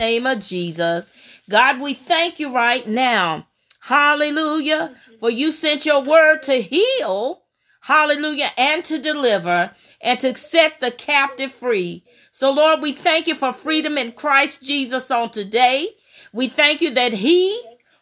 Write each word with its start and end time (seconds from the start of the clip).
name 0.00 0.26
of 0.26 0.40
Jesus. 0.40 1.06
God, 1.48 1.80
we 1.80 1.94
thank 1.94 2.38
you 2.38 2.52
right 2.54 2.86
now. 2.86 3.46
Hallelujah. 3.80 4.94
For 5.20 5.30
you 5.30 5.50
sent 5.50 5.86
your 5.86 6.02
word 6.04 6.42
to 6.42 6.60
heal. 6.60 7.40
Hallelujah. 7.80 8.48
And 8.58 8.84
to 8.84 8.98
deliver 8.98 9.70
and 10.02 10.20
to 10.20 10.36
set 10.36 10.80
the 10.80 10.90
captive 10.90 11.50
free. 11.50 12.04
So, 12.30 12.52
Lord, 12.52 12.82
we 12.82 12.92
thank 12.92 13.26
you 13.26 13.34
for 13.34 13.54
freedom 13.54 13.96
in 13.96 14.12
Christ 14.12 14.62
Jesus 14.62 15.10
on 15.10 15.30
today. 15.30 15.88
We 16.30 16.48
thank 16.48 16.82
you 16.82 16.90
that 16.90 17.14
he 17.14 17.58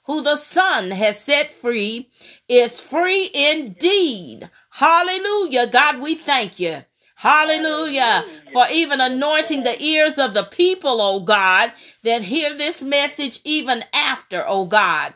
who 0.07 0.23
the 0.23 0.35
Son 0.35 0.91
has 0.91 1.21
set 1.21 1.53
free 1.53 2.11
is 2.49 2.81
free 2.81 3.31
indeed. 3.33 4.51
Hallelujah. 4.71 5.69
God, 5.69 6.01
we 6.01 6.17
thank 6.17 6.59
you. 6.59 6.83
Hallelujah. 7.25 8.25
For 8.53 8.67
even 8.71 9.01
anointing 9.01 9.63
the 9.63 9.83
ears 9.83 10.19
of 10.19 10.35
the 10.35 10.45
people, 10.45 11.01
oh 11.01 11.21
God, 11.21 11.73
that 12.03 12.23
hear 12.23 12.53
this 12.55 12.83
message 12.83 13.41
even 13.45 13.83
after, 13.95 14.45
oh 14.47 14.67
God. 14.67 15.15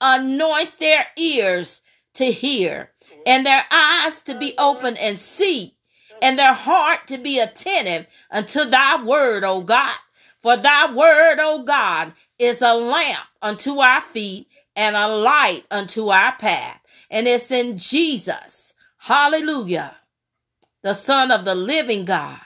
Anoint 0.00 0.78
their 0.78 1.06
ears 1.18 1.82
to 2.14 2.24
hear 2.24 2.90
and 3.26 3.44
their 3.44 3.64
eyes 3.70 4.22
to 4.22 4.34
be 4.38 4.54
open 4.56 4.96
and 4.96 5.18
see 5.18 5.76
and 6.22 6.38
their 6.38 6.52
heart 6.52 7.06
to 7.08 7.18
be 7.18 7.38
attentive 7.38 8.06
unto 8.30 8.64
thy 8.64 9.02
word, 9.04 9.44
O 9.44 9.60
God. 9.60 9.96
For 10.40 10.56
thy 10.56 10.92
word, 10.94 11.38
O 11.40 11.62
God, 11.64 12.12
is 12.38 12.62
a 12.62 12.74
lamp 12.74 13.26
unto 13.42 13.78
our 13.78 14.00
feet 14.00 14.48
and 14.76 14.96
a 14.96 15.08
light 15.08 15.64
unto 15.70 16.08
our 16.08 16.32
path. 16.36 16.80
And 17.10 17.26
it's 17.26 17.50
in 17.50 17.76
Jesus, 17.76 18.74
hallelujah, 18.96 19.94
the 20.82 20.94
Son 20.94 21.30
of 21.30 21.44
the 21.44 21.54
living 21.54 22.04
God. 22.04 22.38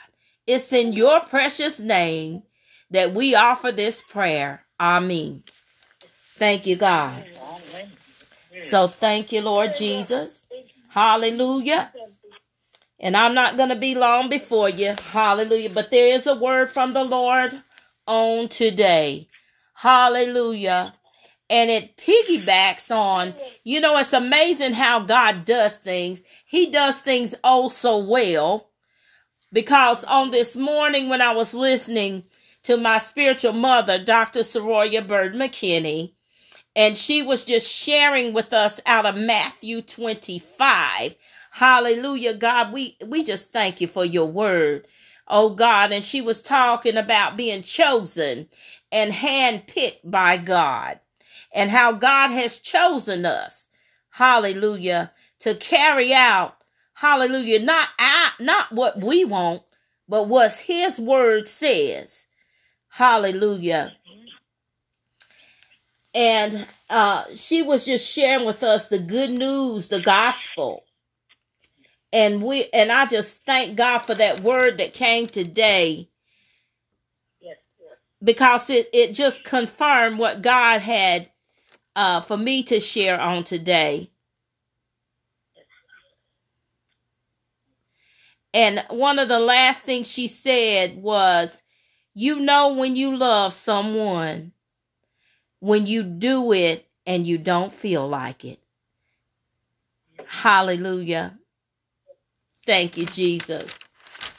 It's 0.46 0.72
in 0.72 0.92
your 0.92 1.20
precious 1.20 1.80
name 1.80 2.42
that 2.90 3.12
we 3.14 3.34
offer 3.34 3.72
this 3.72 4.02
prayer. 4.02 4.64
Amen. 4.78 5.42
Thank 6.36 6.66
you, 6.66 6.76
God. 6.76 7.24
So 8.60 8.88
thank 8.88 9.32
you, 9.32 9.40
Lord 9.42 9.74
Jesus. 9.74 10.40
Hallelujah. 10.88 11.92
And 13.00 13.16
I'm 13.16 13.34
not 13.34 13.56
going 13.56 13.70
to 13.70 13.76
be 13.76 13.94
long 13.94 14.28
before 14.28 14.68
you. 14.68 14.94
Hallelujah. 15.12 15.70
But 15.70 15.90
there 15.90 16.14
is 16.14 16.26
a 16.26 16.34
word 16.34 16.70
from 16.70 16.92
the 16.92 17.04
Lord 17.04 17.54
on 18.06 18.48
today. 18.48 19.28
Hallelujah. 19.74 20.94
And 21.50 21.70
it 21.70 21.96
piggybacks 21.96 22.94
on, 22.94 23.34
you 23.64 23.80
know, 23.80 23.96
it's 23.98 24.12
amazing 24.12 24.72
how 24.72 25.00
God 25.00 25.44
does 25.44 25.76
things. 25.78 26.22
He 26.46 26.70
does 26.70 27.00
things 27.00 27.34
oh 27.44 27.68
so 27.68 27.98
well. 27.98 28.70
Because 29.52 30.04
on 30.04 30.30
this 30.30 30.56
morning 30.56 31.08
when 31.08 31.22
I 31.22 31.34
was 31.34 31.54
listening 31.54 32.24
to 32.64 32.76
my 32.76 32.98
spiritual 32.98 33.52
mother, 33.52 34.02
Dr. 34.02 34.40
Soroya 34.40 35.06
Bird 35.06 35.34
McKinney, 35.34 36.14
and 36.76 36.96
she 36.96 37.22
was 37.22 37.44
just 37.44 37.70
sharing 37.72 38.32
with 38.32 38.52
us 38.52 38.80
out 38.86 39.06
of 39.06 39.16
Matthew 39.16 39.82
25. 39.82 41.14
Hallelujah, 41.52 42.34
God. 42.34 42.72
We 42.72 42.96
we 43.06 43.22
just 43.22 43.52
thank 43.52 43.80
you 43.80 43.86
for 43.86 44.04
your 44.04 44.26
word. 44.26 44.88
Oh 45.28 45.50
God, 45.50 45.92
and 45.92 46.04
she 46.04 46.20
was 46.20 46.42
talking 46.42 46.96
about 46.96 47.36
being 47.36 47.62
chosen 47.62 48.48
and 48.90 49.12
handpicked 49.12 50.00
by 50.04 50.36
God 50.36 50.98
and 51.54 51.70
how 51.70 51.92
God 51.92 52.30
has 52.30 52.58
chosen 52.58 53.24
us. 53.24 53.68
Hallelujah, 54.10 55.12
to 55.40 55.54
carry 55.54 56.12
out 56.12 56.56
hallelujah, 56.96 57.60
not 57.60 57.88
out, 57.98 58.32
not 58.38 58.70
what 58.72 59.02
we 59.02 59.24
want, 59.24 59.62
but 60.08 60.28
what 60.28 60.52
his 60.52 61.00
word 61.00 61.48
says. 61.48 62.26
Hallelujah 62.88 63.92
and 66.14 66.66
uh, 66.88 67.24
she 67.34 67.62
was 67.62 67.84
just 67.84 68.10
sharing 68.10 68.46
with 68.46 68.62
us 68.62 68.88
the 68.88 68.98
good 68.98 69.30
news, 69.30 69.88
the 69.88 70.00
gospel. 70.00 70.84
And 72.12 72.42
we 72.42 72.66
and 72.72 72.92
I 72.92 73.06
just 73.06 73.44
thank 73.44 73.76
God 73.76 73.98
for 73.98 74.14
that 74.14 74.40
word 74.40 74.78
that 74.78 74.94
came 74.94 75.26
today. 75.26 76.08
Because 78.22 78.70
it, 78.70 78.88
it 78.94 79.14
just 79.14 79.44
confirmed 79.44 80.18
what 80.18 80.40
God 80.40 80.80
had 80.80 81.28
uh, 81.96 82.20
for 82.20 82.36
me 82.36 82.62
to 82.64 82.80
share 82.80 83.20
on 83.20 83.44
today. 83.44 84.10
And 88.52 88.84
one 88.88 89.18
of 89.18 89.28
the 89.28 89.40
last 89.40 89.82
things 89.82 90.10
she 90.10 90.28
said 90.28 90.96
was, 90.96 91.62
You 92.14 92.38
know, 92.38 92.74
when 92.74 92.94
you 92.96 93.16
love 93.16 93.52
someone, 93.52 94.52
when 95.60 95.86
you 95.86 96.02
do 96.02 96.52
it 96.52 96.86
and 97.06 97.26
you 97.26 97.38
don't 97.38 97.72
feel 97.72 98.08
like 98.08 98.44
it. 98.44 98.60
Hallelujah. 100.26 101.38
Thank 102.66 102.96
you, 102.96 103.06
Jesus. 103.06 103.76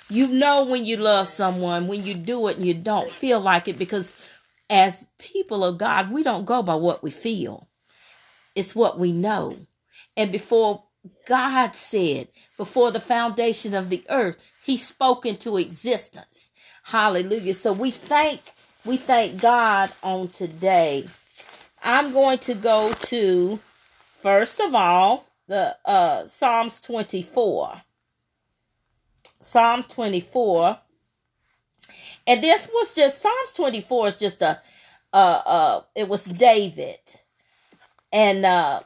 You 0.09 0.27
know 0.27 0.65
when 0.65 0.85
you 0.85 0.97
love 0.97 1.27
someone, 1.27 1.87
when 1.87 2.05
you 2.05 2.13
do 2.13 2.47
it 2.47 2.57
and 2.57 2.65
you 2.65 2.73
don't 2.73 3.09
feel 3.09 3.39
like 3.39 3.67
it, 3.67 3.77
because 3.79 4.15
as 4.69 5.07
people 5.19 5.63
of 5.63 5.77
God, 5.77 6.11
we 6.11 6.23
don't 6.23 6.45
go 6.45 6.63
by 6.63 6.75
what 6.75 7.03
we 7.03 7.11
feel, 7.11 7.67
it's 8.55 8.75
what 8.75 8.99
we 8.99 9.11
know. 9.11 9.57
And 10.17 10.31
before 10.31 10.83
God 11.27 11.75
said, 11.75 12.27
before 12.57 12.91
the 12.91 12.99
foundation 12.99 13.73
of 13.73 13.89
the 13.89 14.03
earth, 14.09 14.43
He 14.63 14.77
spoke 14.77 15.25
into 15.25 15.57
existence. 15.57 16.51
Hallelujah. 16.83 17.53
So 17.53 17.73
we 17.73 17.91
thank 17.91 18.41
we 18.85 18.97
thank 18.97 19.41
God 19.41 19.91
on 20.03 20.29
today. 20.29 21.05
I'm 21.83 22.13
going 22.13 22.39
to 22.39 22.55
go 22.55 22.91
to 22.93 23.59
first 24.21 24.59
of 24.61 24.75
all 24.75 25.25
the 25.47 25.75
uh 25.85 26.25
Psalms 26.25 26.81
24. 26.81 27.81
Psalms 29.39 29.87
24. 29.87 30.79
And 32.27 32.43
this 32.43 32.67
was 32.73 32.95
just 32.95 33.21
Psalms 33.21 33.51
24 33.53 34.07
is 34.09 34.17
just 34.17 34.41
a 34.41 34.59
uh 35.13 35.41
uh 35.45 35.81
it 35.95 36.09
was 36.09 36.25
David. 36.25 36.99
And 38.13 38.45
uh 38.45 38.81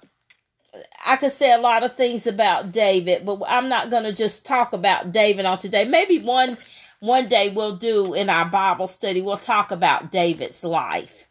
I 1.05 1.17
could 1.17 1.31
say 1.31 1.53
a 1.53 1.57
lot 1.59 1.83
of 1.83 1.95
things 1.95 2.27
about 2.27 2.71
David, 2.71 3.25
but 3.25 3.41
I'm 3.47 3.69
not 3.69 3.89
going 3.89 4.03
to 4.03 4.13
just 4.13 4.45
talk 4.45 4.73
about 4.73 5.11
David 5.11 5.45
on 5.45 5.57
today. 5.57 5.85
Maybe 5.85 6.19
one 6.19 6.55
one 6.99 7.27
day 7.27 7.49
we'll 7.49 7.77
do 7.77 8.13
in 8.13 8.29
our 8.29 8.45
Bible 8.49 8.87
study, 8.87 9.21
we'll 9.21 9.37
talk 9.37 9.71
about 9.71 10.11
David's 10.11 10.63
life 10.63 11.27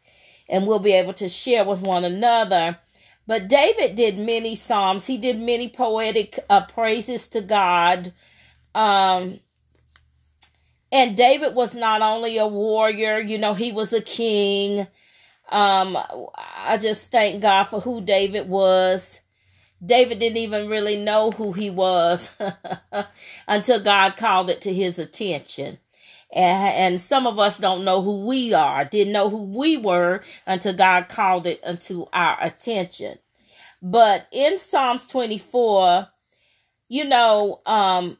and 0.49 0.67
we'll 0.67 0.79
be 0.79 0.93
able 0.95 1.13
to 1.15 1.29
share 1.29 1.65
with 1.65 1.81
one 1.83 2.05
another. 2.05 2.79
But 3.27 3.49
David 3.49 3.95
did 3.95 4.19
many 4.19 4.55
psalms. 4.55 5.07
He 5.07 5.19
did 5.19 5.39
many 5.39 5.69
poetic 5.69 6.39
uh, 6.49 6.65
praises 6.67 7.29
to 7.29 7.43
God. 7.43 8.13
Um, 8.75 9.41
and 10.91 11.17
David 11.17 11.55
was 11.55 11.75
not 11.75 12.03
only 12.03 12.39
a 12.39 12.47
warrior, 12.47 13.19
you 13.19 13.39
know, 13.39 13.55
he 13.55 13.73
was 13.73 13.93
a 13.93 14.01
king. 14.01 14.87
Um, 15.51 15.99
I 16.37 16.79
just 16.81 17.11
thank 17.11 17.43
God 17.43 17.65
for 17.65 17.81
who 17.81 18.01
David 18.01 18.49
was. 18.49 19.21
David 19.85 20.19
didn't 20.19 20.39
even 20.39 20.69
really 20.69 20.97
know 20.97 21.31
who 21.31 21.53
he 21.53 21.71
was 21.71 22.35
until 23.49 23.81
God 23.81 24.17
called 24.17 24.51
it 24.51 24.63
to 24.63 24.73
his 24.73 24.99
attention. 24.99 25.79
And, 26.35 26.75
and 26.75 27.01
some 27.01 27.27
of 27.27 27.39
us 27.39 27.59
don't 27.59 27.85
know 27.85 28.03
who 28.03 28.27
we 28.27 28.53
are, 28.53 28.85
didn't 28.85 29.13
know 29.13 29.31
who 29.31 29.45
we 29.45 29.77
were 29.77 30.23
until 30.47 30.75
God 30.75 31.09
called 31.09 31.47
it 31.47 31.61
unto 31.65 32.07
our 32.13 32.37
attention. 32.41 33.19
But 33.81 34.27
in 34.33 34.59
Psalms 34.59 35.07
24, 35.07 36.09
you 36.89 37.05
know, 37.05 37.61
um, 37.67 38.19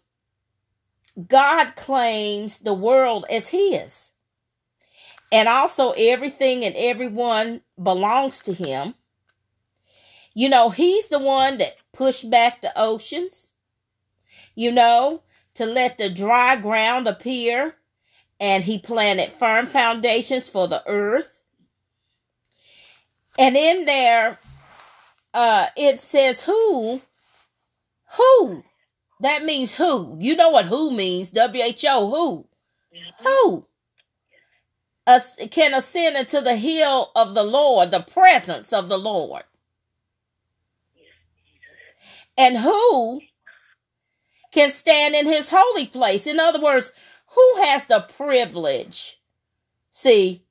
God 1.27 1.75
claims 1.75 2.61
the 2.61 2.75
world 2.75 3.27
as 3.31 3.49
his. 3.49 4.11
And 5.33 5.49
also 5.49 5.91
everything 5.91 6.65
and 6.65 6.75
everyone 6.77 7.61
belongs 7.83 8.41
to 8.43 8.53
him. 8.53 8.95
You 10.35 10.49
know, 10.49 10.71
he's 10.71 11.09
the 11.09 11.19
one 11.19 11.59
that 11.59 11.75
pushed 11.93 12.31
back 12.31 12.61
the 12.61 12.73
oceans, 12.77 13.53
you 14.55 14.71
know, 14.71 15.23
to 15.55 15.67
let 15.67 15.99
the 15.99 16.09
dry 16.09 16.57
ground 16.57 17.09
appear, 17.09 17.75
and 18.39 18.63
he 18.63 18.79
planted 18.79 19.33
firm 19.33 19.67
foundations 19.67 20.49
for 20.49 20.69
the 20.69 20.83
earth. 20.87 21.41
And 23.39 23.57
in 23.57 23.85
there, 23.85 24.39
uh, 25.35 25.67
it 25.77 25.99
says 25.99 26.43
who, 26.43 27.01
who, 28.17 28.63
that 29.21 29.45
means 29.45 29.75
who. 29.75 30.17
You 30.21 30.37
know 30.37 30.51
what 30.51 30.67
who 30.67 30.91
means, 30.91 31.31
W-H-O, 31.31 32.11
who, 32.11 32.47
mm-hmm. 32.97 33.27
who 33.27 33.67
uh, 35.07 35.21
can 35.51 35.75
ascend 35.75 36.17
into 36.17 36.41
the 36.41 36.57
hill 36.57 37.11
of 37.17 37.35
the 37.35 37.45
Lord, 37.45 37.91
the 37.91 38.01
presence 38.01 38.73
of 38.73 38.89
the 38.89 38.99
Lord 38.99 39.43
and 42.39 42.57
who 42.57 43.21
can 44.53 44.71
stand 44.71 45.15
in 45.15 45.27
his 45.27 45.51
holy 45.53 45.87
place. 45.87 46.27
In 46.27 46.41
other 46.41 46.61
words, 46.61 46.93
who 47.27 47.57
has 47.63 47.85
the 47.87 48.01
privilege, 48.17 49.21
see, 49.91 50.43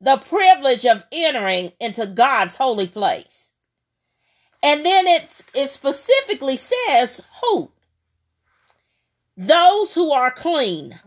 the 0.00 0.16
privilege 0.16 0.86
of 0.86 1.04
entering 1.10 1.72
into 1.80 2.06
God's 2.06 2.56
holy 2.56 2.86
place. 2.86 3.50
And 4.62 4.86
then 4.86 5.06
it, 5.06 5.42
it 5.54 5.68
specifically 5.68 6.56
says 6.56 7.20
who? 7.42 7.70
Those 9.36 9.94
who 9.94 10.12
are 10.12 10.30
clean. 10.30 10.98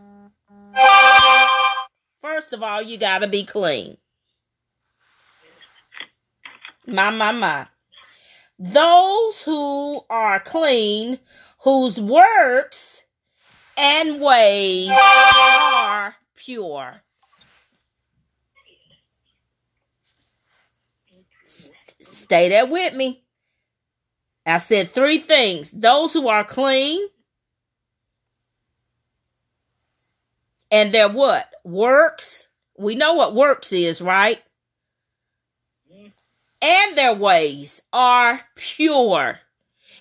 First 2.22 2.52
of 2.52 2.62
all, 2.62 2.80
you 2.80 2.96
got 2.96 3.20
to 3.20 3.26
be 3.26 3.44
clean. 3.44 3.96
My, 6.86 7.10
my, 7.10 7.32
my. 7.32 7.66
Those 8.58 9.42
who 9.42 10.02
are 10.10 10.38
clean, 10.40 11.18
whose 11.60 12.00
works 12.00 13.04
and 13.78 14.20
ways 14.20 14.90
are 14.90 16.14
pure. 16.36 17.02
Stay 22.00 22.48
there 22.50 22.66
with 22.66 22.94
me. 22.94 23.24
I 24.46 24.58
said 24.58 24.88
three 24.88 25.18
things 25.18 25.70
those 25.70 26.12
who 26.12 26.28
are 26.28 26.44
clean, 26.44 27.00
and 30.70 30.92
their 30.92 31.08
what? 31.08 31.48
Works. 31.64 32.48
We 32.78 32.94
know 32.94 33.14
what 33.14 33.34
works 33.34 33.72
is, 33.72 34.00
right? 34.00 34.40
And 36.62 36.96
their 36.96 37.14
ways 37.14 37.80
are 37.92 38.40
pure. 38.54 39.38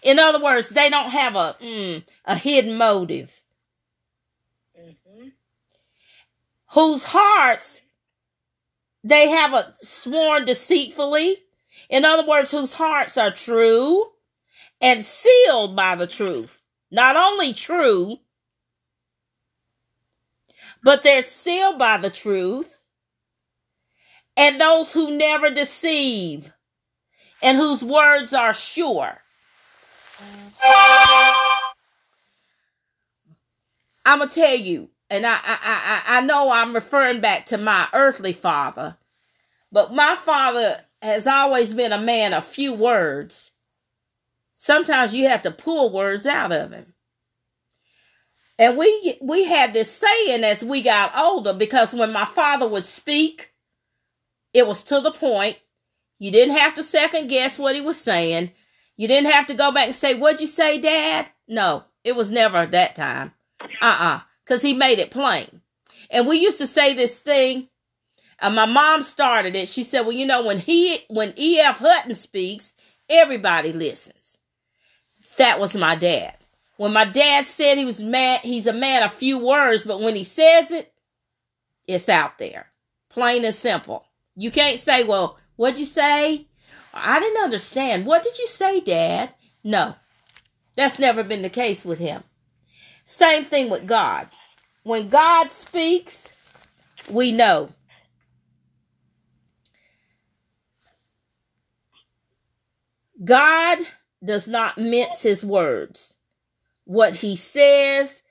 In 0.01 0.19
other 0.19 0.41
words, 0.41 0.69
they 0.69 0.89
don't 0.89 1.09
have 1.09 1.35
a 1.35 1.55
mm, 1.61 2.03
a 2.25 2.35
hidden 2.35 2.75
motive. 2.75 3.41
Mm-hmm. 4.77 5.29
Whose 6.71 7.05
hearts 7.05 7.81
they 9.03 9.29
have 9.29 9.53
a 9.53 9.73
sworn 9.73 10.45
deceitfully. 10.45 11.37
In 11.89 12.05
other 12.05 12.27
words, 12.27 12.51
whose 12.51 12.73
hearts 12.73 13.17
are 13.17 13.31
true 13.31 14.05
and 14.81 15.03
sealed 15.03 15.75
by 15.75 15.95
the 15.95 16.07
truth. 16.07 16.61
Not 16.91 17.15
only 17.15 17.53
true, 17.53 18.17
but 20.83 21.01
they're 21.01 21.21
sealed 21.21 21.77
by 21.79 21.97
the 21.97 22.09
truth. 22.09 22.79
And 24.37 24.59
those 24.59 24.93
who 24.93 25.17
never 25.17 25.49
deceive 25.49 26.53
and 27.43 27.57
whose 27.57 27.83
words 27.83 28.33
are 28.33 28.53
sure. 28.53 29.17
I'm 34.05 34.19
gonna 34.19 34.29
tell 34.29 34.55
you, 34.55 34.89
and 35.09 35.25
I, 35.25 35.33
I 35.33 35.57
I 35.63 36.17
I 36.17 36.21
know 36.21 36.51
I'm 36.51 36.73
referring 36.73 37.21
back 37.21 37.45
to 37.47 37.57
my 37.57 37.87
earthly 37.93 38.33
father, 38.33 38.97
but 39.71 39.93
my 39.93 40.15
father 40.23 40.81
has 41.01 41.27
always 41.27 41.73
been 41.73 41.93
a 41.93 41.99
man 42.01 42.33
of 42.33 42.45
few 42.45 42.73
words. 42.73 43.51
Sometimes 44.55 45.13
you 45.13 45.27
have 45.27 45.43
to 45.43 45.51
pull 45.51 45.91
words 45.91 46.25
out 46.27 46.51
of 46.51 46.71
him. 46.71 46.93
And 48.59 48.77
we 48.77 49.17
we 49.21 49.45
had 49.45 49.73
this 49.73 49.89
saying 49.89 50.43
as 50.43 50.63
we 50.63 50.81
got 50.81 51.17
older 51.17 51.53
because 51.53 51.95
when 51.95 52.11
my 52.11 52.25
father 52.25 52.67
would 52.67 52.85
speak, 52.85 53.53
it 54.53 54.67
was 54.67 54.83
to 54.83 54.99
the 54.99 55.11
point. 55.11 55.57
You 56.19 56.29
didn't 56.29 56.57
have 56.57 56.75
to 56.75 56.83
second 56.83 57.27
guess 57.27 57.57
what 57.57 57.73
he 57.73 57.81
was 57.81 57.97
saying. 57.97 58.51
You 58.97 59.07
didn't 59.07 59.31
have 59.31 59.47
to 59.47 59.53
go 59.53 59.71
back 59.71 59.85
and 59.85 59.95
say, 59.95 60.15
What'd 60.15 60.41
you 60.41 60.47
say, 60.47 60.77
Dad? 60.77 61.27
No, 61.47 61.85
it 62.03 62.17
was 62.17 62.31
never 62.31 62.65
that 62.65 62.95
time. 62.97 63.31
Uh-uh. 63.81 64.19
Because 64.43 64.61
he 64.61 64.73
made 64.73 64.99
it 64.99 65.09
plain. 65.09 65.61
And 66.11 66.27
we 66.27 66.37
used 66.37 66.57
to 66.57 66.67
say 66.67 66.93
this 66.93 67.17
thing. 67.17 67.69
And 68.41 68.55
my 68.55 68.65
mom 68.65 69.03
started 69.03 69.55
it. 69.55 69.69
She 69.69 69.83
said, 69.83 70.01
Well, 70.01 70.11
you 70.11 70.25
know, 70.25 70.43
when 70.45 70.57
he 70.57 70.97
when 71.07 71.33
E.F. 71.37 71.77
Hutton 71.77 72.13
speaks, 72.13 72.73
everybody 73.09 73.71
listens. 73.71 74.37
That 75.37 75.61
was 75.61 75.77
my 75.77 75.95
dad. 75.95 76.35
When 76.79 76.93
my 76.93 77.03
dad 77.03 77.45
said 77.45 77.77
he 77.77 77.83
was 77.83 78.01
mad, 78.01 78.39
he's 78.39 78.65
a 78.65 78.71
man 78.71 79.03
of 79.03 79.11
few 79.11 79.37
words, 79.45 79.83
but 79.83 79.99
when 79.99 80.15
he 80.15 80.23
says 80.23 80.71
it, 80.71 80.93
it's 81.89 82.07
out 82.07 82.37
there. 82.37 82.71
Plain 83.09 83.43
and 83.43 83.53
simple. 83.53 84.05
You 84.37 84.49
can't 84.49 84.79
say, 84.79 85.03
well, 85.03 85.37
what'd 85.57 85.77
you 85.77 85.85
say? 85.85 86.47
I 86.93 87.19
didn't 87.19 87.43
understand. 87.43 88.05
What 88.05 88.23
did 88.23 88.39
you 88.39 88.47
say, 88.47 88.79
Dad? 88.79 89.35
No, 89.61 89.93
that's 90.75 90.99
never 90.99 91.21
been 91.21 91.41
the 91.41 91.49
case 91.49 91.83
with 91.83 91.99
him. 91.99 92.23
Same 93.03 93.43
thing 93.43 93.69
with 93.69 93.85
God. 93.85 94.29
When 94.83 95.09
God 95.09 95.51
speaks, 95.51 96.31
we 97.11 97.33
know. 97.33 97.73
God 103.25 103.79
does 104.23 104.47
not 104.47 104.77
mince 104.77 105.21
his 105.21 105.43
words 105.43 106.15
what 106.89 107.13
he 107.13 107.35
says. 107.35 108.23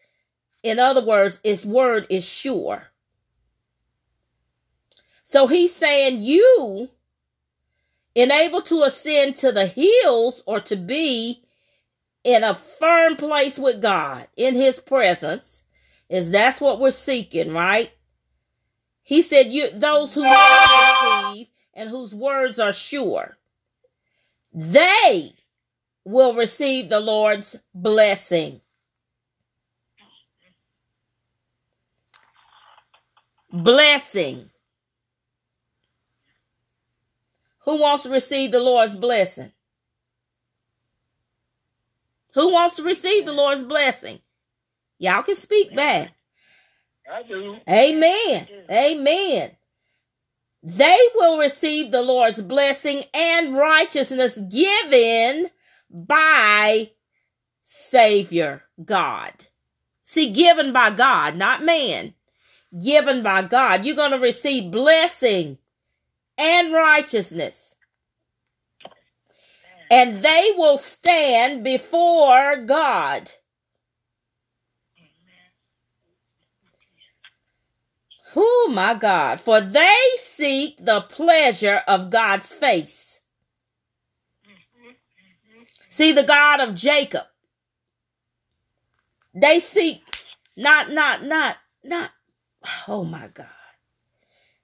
In 0.64 0.80
other 0.80 1.04
words, 1.04 1.40
his 1.44 1.64
word 1.64 2.08
is 2.10 2.28
sure. 2.28 2.82
So 5.22 5.46
he's 5.46 5.72
saying 5.72 6.22
you 6.22 6.88
enable 8.16 8.60
to 8.62 8.82
ascend 8.82 9.36
to 9.36 9.52
the 9.52 9.66
hills 9.66 10.42
or 10.44 10.58
to 10.62 10.74
be 10.74 11.40
in 12.24 12.42
a 12.42 12.52
firm 12.52 13.14
place 13.14 13.60
with 13.60 13.80
God 13.80 14.26
in 14.36 14.56
his 14.56 14.80
presence 14.80 15.62
is 16.08 16.32
that's 16.32 16.60
what 16.60 16.80
we're 16.80 16.90
seeking, 16.90 17.52
right? 17.52 17.92
He 19.04 19.22
said 19.22 19.52
you 19.52 19.70
those 19.70 20.14
who 20.14 20.24
receive 20.24 21.46
and 21.74 21.88
whose 21.88 22.12
words 22.12 22.58
are 22.58 22.72
sure. 22.72 23.38
They 24.52 25.32
will 26.08 26.32
receive 26.32 26.88
the 26.88 27.00
Lord's 27.00 27.54
blessing. 27.74 28.62
Blessing. 33.52 34.48
Who 37.64 37.78
wants 37.78 38.04
to 38.04 38.10
receive 38.10 38.52
the 38.52 38.60
Lord's 38.60 38.94
blessing? 38.94 39.52
Who 42.32 42.52
wants 42.52 42.76
to 42.76 42.84
receive 42.84 43.26
the 43.26 43.34
Lord's 43.34 43.62
blessing? 43.62 44.18
Y'all 44.98 45.22
can 45.22 45.34
speak 45.34 45.76
back. 45.76 46.10
I 47.12 47.22
do. 47.22 47.58
Amen. 47.68 48.48
Amen. 48.70 49.50
They 50.62 50.98
will 51.16 51.38
receive 51.38 51.90
the 51.90 52.02
Lord's 52.02 52.40
blessing 52.40 53.02
and 53.12 53.54
righteousness 53.54 54.40
given 54.50 55.50
by 55.90 56.90
Savior 57.62 58.62
God. 58.84 59.46
See, 60.02 60.32
given 60.32 60.72
by 60.72 60.90
God, 60.90 61.36
not 61.36 61.62
man. 61.62 62.14
Given 62.82 63.22
by 63.22 63.42
God. 63.42 63.84
You're 63.84 63.96
going 63.96 64.12
to 64.12 64.18
receive 64.18 64.70
blessing 64.70 65.58
and 66.38 66.72
righteousness. 66.72 67.74
And 69.90 70.22
they 70.22 70.52
will 70.56 70.78
stand 70.78 71.64
before 71.64 72.56
God. 72.56 73.30
Oh 78.36 78.70
my 78.74 78.94
God. 78.94 79.40
For 79.40 79.60
they 79.60 79.96
seek 80.16 80.76
the 80.78 81.00
pleasure 81.00 81.82
of 81.88 82.10
God's 82.10 82.52
face 82.52 83.07
See 85.98 86.12
the 86.12 86.22
God 86.22 86.60
of 86.60 86.76
Jacob. 86.76 87.24
They 89.34 89.58
seek 89.58 90.00
not, 90.56 90.92
not, 90.92 91.24
not, 91.24 91.56
not. 91.82 92.12
Oh 92.86 93.02
my 93.02 93.28
God. 93.34 93.48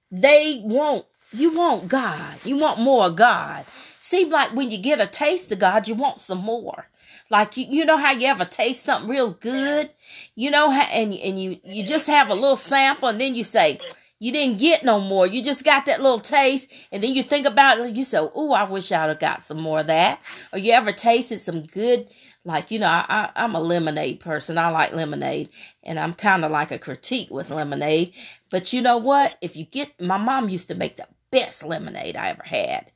They 0.09 0.61
want, 0.63 1.03
you 1.33 1.53
want 1.53 1.89
God. 1.89 2.37
You 2.45 2.55
want 2.55 2.79
more 2.79 3.09
God. 3.09 3.65
Seem 3.97 4.29
like 4.29 4.55
when 4.55 4.71
you 4.71 4.77
get 4.77 5.01
a 5.01 5.07
taste 5.07 5.51
of 5.51 5.59
God, 5.59 5.89
you 5.89 5.95
want 5.95 6.21
some 6.21 6.37
more. 6.37 6.87
Like 7.29 7.57
you, 7.57 7.65
you 7.69 7.83
know 7.83 7.97
how 7.97 8.13
you 8.13 8.27
ever 8.27 8.45
taste 8.45 8.85
something 8.85 9.09
real 9.09 9.31
good, 9.31 9.89
you 10.35 10.51
know 10.51 10.69
how, 10.69 10.87
and 10.93 11.13
and 11.13 11.37
you 11.37 11.59
you 11.65 11.83
just 11.83 12.07
have 12.07 12.29
a 12.29 12.33
little 12.33 12.55
sample, 12.55 13.09
and 13.09 13.19
then 13.19 13.35
you 13.35 13.43
say, 13.43 13.79
you 14.25 14.31
didn't 14.31 14.57
get 14.57 14.83
no 14.83 14.99
more. 14.99 15.27
You 15.27 15.43
just 15.43 15.63
got 15.63 15.85
that 15.85 16.01
little 16.01 16.19
taste, 16.19 16.73
and 16.91 17.03
then 17.03 17.13
you 17.13 17.21
think 17.21 17.45
about 17.45 17.77
it. 17.77 17.95
You 17.95 18.03
say, 18.03 18.17
"Oh, 18.17 18.53
I 18.53 18.63
wish 18.63 18.91
I'd 18.91 19.09
have 19.09 19.19
got 19.19 19.43
some 19.43 19.61
more 19.61 19.81
of 19.81 19.87
that." 19.87 20.19
Or 20.51 20.57
you 20.57 20.71
ever 20.73 20.91
tasted 20.91 21.37
some 21.37 21.61
good, 21.61 22.09
like 22.43 22.71
you 22.71 22.79
know, 22.79 22.87
I, 22.87 23.29
I 23.35 23.43
am 23.43 23.53
a 23.53 23.59
lemonade 23.59 24.21
person. 24.21 24.57
I 24.57 24.69
like 24.69 24.95
lemonade, 24.95 25.49
and 25.83 25.99
I'm 25.99 26.11
kind 26.11 26.43
of 26.43 26.49
like 26.49 26.71
a 26.71 26.79
critique 26.79 27.29
with 27.29 27.51
lemonade. 27.51 28.13
But 28.49 28.73
you 28.73 28.81
know 28.81 28.97
what? 28.97 29.37
If 29.43 29.55
you 29.55 29.63
get, 29.63 30.01
my 30.01 30.17
mom 30.17 30.49
used 30.49 30.69
to 30.69 30.75
make 30.75 30.95
the 30.95 31.07
best 31.29 31.63
lemonade 31.63 32.15
I 32.15 32.29
ever 32.29 32.43
had, 32.43 32.91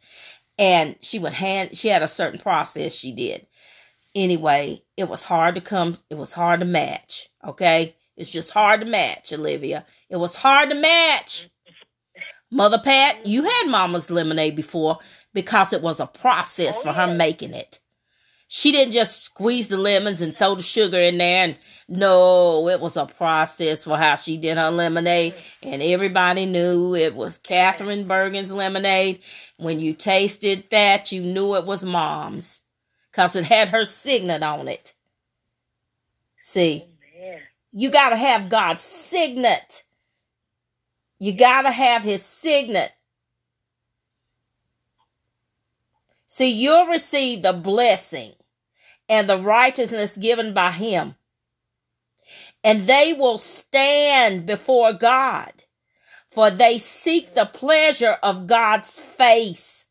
and 0.57 0.95
she 1.01 1.19
would 1.19 1.33
hand. 1.33 1.77
She 1.77 1.89
had 1.89 2.01
a 2.01 2.07
certain 2.07 2.39
process 2.39 2.95
she 2.95 3.11
did. 3.11 3.45
Anyway, 4.15 4.81
it 4.97 5.07
was 5.07 5.23
hard 5.23 5.53
to 5.55 5.61
come. 5.61 5.95
It 6.09 6.17
was 6.17 6.33
hard 6.33 6.61
to 6.61 6.65
match. 6.65 7.29
Okay, 7.45 7.95
it's 8.19 8.29
just 8.29 8.51
hard 8.51 8.81
to 8.81 8.87
match, 8.87 9.31
Olivia. 9.31 9.85
It 10.09 10.17
was 10.17 10.35
hard 10.35 10.69
to 10.69 10.75
match. 10.75 11.49
Mother 12.51 12.79
Pat, 12.83 13.15
mm-hmm. 13.15 13.29
you 13.29 13.43
had 13.43 13.67
Mama's 13.67 14.11
lemonade 14.11 14.55
before 14.55 14.97
because 15.33 15.71
it 15.73 15.81
was 15.81 15.99
a 16.01 16.07
process 16.07 16.77
Oh, 16.79 16.83
for 16.83 16.93
her 16.93 17.07
yeah. 17.07 17.13
making 17.13 17.53
it. 17.53 17.79
She 18.49 18.71
didn't 18.71 18.93
just 18.93 19.23
squeeze 19.23 19.67
the 19.69 19.77
lemons 19.77 20.21
and 20.21 20.35
throw 20.37 20.55
the 20.55 20.63
sugar 20.63 20.97
in 20.99 21.19
there. 21.19 21.45
And 21.45 21.57
no, 21.87 22.67
it 22.67 22.81
was 22.81 22.97
a 22.97 23.05
process 23.05 23.83
for 23.83 23.95
how 23.95 24.15
she 24.15 24.37
did 24.37 24.57
her 24.57 24.71
lemonade. 24.71 25.33
Mm-hmm. 25.33 25.69
And 25.73 25.83
everybody 25.83 26.45
knew 26.45 26.95
it 26.95 27.15
was 27.15 27.37
Catherine 27.37 28.05
Bergen's 28.05 28.51
lemonade. 28.51 29.21
When 29.57 29.79
you 29.79 29.93
tasted 29.93 30.65
that, 30.71 31.11
you 31.11 31.21
knew 31.21 31.55
it 31.55 31.65
was 31.65 31.85
Mom's 31.85 32.63
because 33.11 33.35
it 33.37 33.45
had 33.45 33.69
her 33.69 33.85
signet 33.85 34.43
on 34.43 34.67
it. 34.67 34.93
See, 36.41 36.83
Amen. 36.83 36.98
You 37.71 37.91
got 37.91 38.09
to 38.09 38.15
have 38.15 38.49
God's 38.49 38.81
signet. 38.81 39.83
You 41.19 41.33
got 41.33 41.63
to 41.63 41.71
have 41.71 42.01
his 42.01 42.23
signet. 42.23 42.91
See, 46.27 46.51
you'll 46.51 46.87
receive 46.87 47.41
the 47.41 47.53
blessing 47.53 48.33
and 49.09 49.29
the 49.29 49.37
righteousness 49.37 50.15
given 50.15 50.53
by 50.53 50.71
him. 50.71 51.15
And 52.63 52.87
they 52.87 53.13
will 53.13 53.37
stand 53.37 54.45
before 54.45 54.93
God, 54.93 55.63
for 56.31 56.51
they 56.51 56.77
seek 56.77 57.33
the 57.33 57.45
pleasure 57.45 58.17
of 58.21 58.47
God's 58.47 58.99
face, 58.99 59.85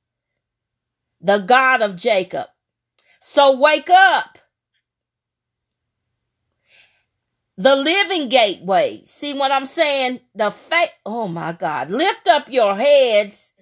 the 1.20 1.38
God 1.38 1.82
of 1.82 1.96
Jacob. 1.96 2.46
So 3.20 3.56
wake 3.58 3.90
up. 3.90 4.37
The 7.58 7.74
living 7.76 8.28
gateway. 8.28 9.02
See 9.04 9.34
what 9.34 9.50
I'm 9.50 9.66
saying? 9.66 10.20
The 10.36 10.50
faith. 10.52 10.94
Oh 11.04 11.28
my 11.28 11.52
God. 11.52 11.90
Lift 11.90 12.28
up 12.28 12.48
your 12.48 12.76
heads, 12.76 13.52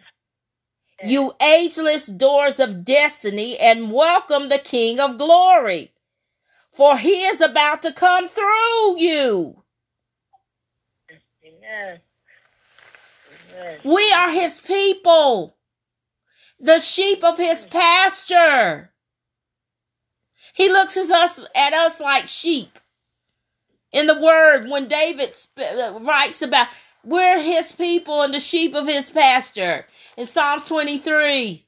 you 1.02 1.32
ageless 1.42 2.06
doors 2.06 2.60
of 2.60 2.84
destiny, 2.84 3.58
and 3.58 3.90
welcome 3.90 4.50
the 4.50 4.58
King 4.58 5.00
of 5.00 5.18
glory. 5.18 5.94
For 6.72 6.98
he 6.98 7.24
is 7.24 7.40
about 7.40 7.82
to 7.82 7.92
come 7.94 8.28
through 8.28 9.00
you. 9.00 9.62
Amen. 11.44 12.00
Amen. 13.54 13.78
We 13.84 14.12
are 14.18 14.30
his 14.30 14.60
people, 14.60 15.56
the 16.60 16.80
sheep 16.80 17.24
of 17.24 17.38
his 17.38 17.64
pasture. 17.64 18.90
He 20.54 20.68
looks 20.68 20.98
at 20.98 21.10
us, 21.10 21.40
at 21.56 21.72
us 21.72 22.00
like 22.00 22.28
sheep. 22.28 22.78
In 23.92 24.06
the 24.06 24.18
word, 24.18 24.68
when 24.68 24.88
David 24.88 25.32
sp- 25.34 25.60
uh, 25.60 25.98
writes 26.00 26.42
about 26.42 26.68
we're 27.04 27.40
his 27.40 27.72
people 27.72 28.22
and 28.22 28.34
the 28.34 28.40
sheep 28.40 28.74
of 28.74 28.86
his 28.86 29.10
pasture 29.10 29.86
in 30.16 30.26
Psalms 30.26 30.64
23. 30.64 31.64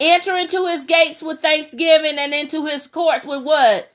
Enter 0.00 0.36
into 0.36 0.66
his 0.66 0.84
gates 0.84 1.22
with 1.22 1.40
thanksgiving 1.40 2.18
and 2.18 2.34
into 2.34 2.66
his 2.66 2.88
courts 2.88 3.24
with 3.24 3.44
what? 3.44 3.88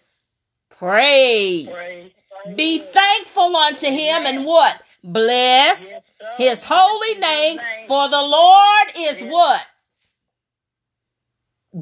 Praise. 0.70 1.68
Praise 1.68 2.12
Be 2.56 2.80
thankful 2.80 3.56
unto 3.56 3.88
him 3.88 4.26
and 4.26 4.46
what? 4.46 4.82
Bless 5.04 5.98
his 6.38 6.64
holy 6.64 7.20
name, 7.20 7.60
for 7.88 8.10
the 8.10 8.22
Lord 8.22 8.88
is 8.98 9.24
what? 9.24 9.66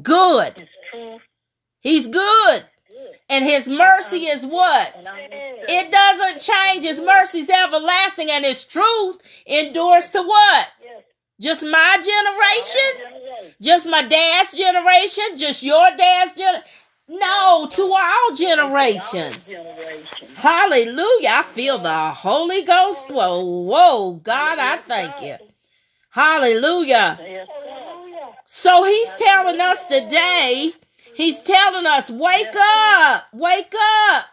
Good. 0.02 0.68
His 0.92 1.00
truth 1.00 1.22
He's 1.80 2.06
good. 2.06 2.62
good. 2.88 3.16
And 3.30 3.44
his 3.44 3.68
mercy 3.68 4.28
um, 4.28 4.36
is 4.36 4.46
what? 4.46 4.94
It 5.70 5.92
doesn't 5.92 6.54
change. 6.54 6.84
His 6.84 7.00
mercy 7.00 7.40
is 7.40 7.50
everlasting 7.50 8.30
and 8.30 8.44
his 8.44 8.64
truth 8.64 9.18
endures 9.46 10.10
to 10.10 10.22
what? 10.22 10.72
Just 11.40 11.62
my 11.62 11.96
generation? 11.96 13.12
Generation. 13.12 13.54
Just 13.60 13.88
my 13.88 14.02
dad's 14.02 14.56
generation? 14.56 15.24
Just 15.36 15.62
your 15.62 15.88
dad's 15.96 16.34
generation? 16.34 16.68
No, 17.08 17.68
to 17.70 17.82
all 17.82 18.34
generations. 18.34 19.46
Generations. 19.46 20.38
Hallelujah. 20.38 21.28
I 21.30 21.42
feel 21.44 21.78
the 21.78 22.10
Holy 22.10 22.62
Ghost. 22.62 23.08
Whoa, 23.08 23.40
whoa, 23.40 24.14
God, 24.14 24.58
I 24.58 24.76
thank 24.76 25.22
you. 25.22 25.36
Hallelujah. 26.10 27.46
So 28.50 28.82
he's 28.82 29.12
telling 29.12 29.60
us 29.60 29.84
today, 29.84 30.72
he's 31.14 31.42
telling 31.42 31.84
us, 31.84 32.10
wake 32.10 32.56
up, 32.56 33.24
wake 33.34 33.74
up. 34.10 34.24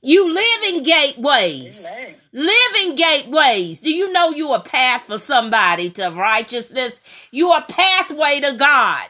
You 0.00 0.32
living 0.32 0.84
gateways. 0.84 1.86
Amen. 1.86 2.14
Living 2.32 2.94
gateways. 2.94 3.80
Do 3.80 3.94
you 3.94 4.10
know 4.10 4.30
you 4.30 4.52
are 4.52 4.60
a 4.60 4.62
path 4.62 5.02
for 5.02 5.18
somebody 5.18 5.90
to 5.90 6.08
righteousness? 6.08 7.02
You 7.30 7.50
are 7.50 7.60
a 7.60 7.70
pathway 7.70 8.40
to 8.40 8.56
God. 8.56 9.08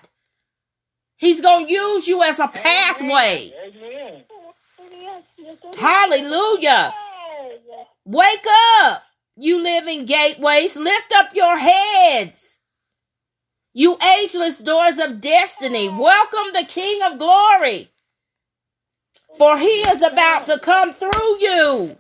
He's 1.19 1.41
going 1.41 1.69
to 1.69 1.73
use 1.73 2.09
you 2.09 2.25
as 2.25 2.41
a 2.41 2.49
pathway. 2.49 3.53
Amen. 3.65 4.25
Hallelujah. 5.79 6.93
Wake 8.05 8.47
up, 8.83 9.05
you 9.37 9.63
living 9.63 10.05
gateways. 10.05 10.75
Lift 10.75 11.13
up 11.15 11.33
your 11.37 11.57
heads. 11.57 12.48
You 13.79 13.97
ageless 14.21 14.59
doors 14.59 14.99
of 14.99 15.21
destiny. 15.21 15.89
Welcome 15.89 16.53
the 16.53 16.65
King 16.67 17.01
of 17.05 17.17
glory. 17.17 17.89
For 19.37 19.57
he 19.57 19.69
is 19.69 20.03
about 20.03 20.47
to 20.47 20.59
come 20.59 20.93
through 20.93 21.39
you. 21.39 21.97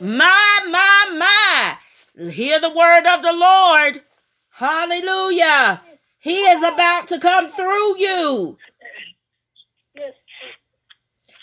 My, 0.00 0.58
my, 0.70 1.18
my. 1.18 2.30
Hear 2.30 2.60
the 2.60 2.70
word 2.70 3.06
of 3.08 3.22
the 3.22 3.32
Lord. 3.32 4.02
Hallelujah. 4.50 5.82
He 6.20 6.36
is 6.36 6.62
about 6.62 7.08
to 7.08 7.18
come 7.18 7.48
through 7.48 7.98
you. 7.98 8.58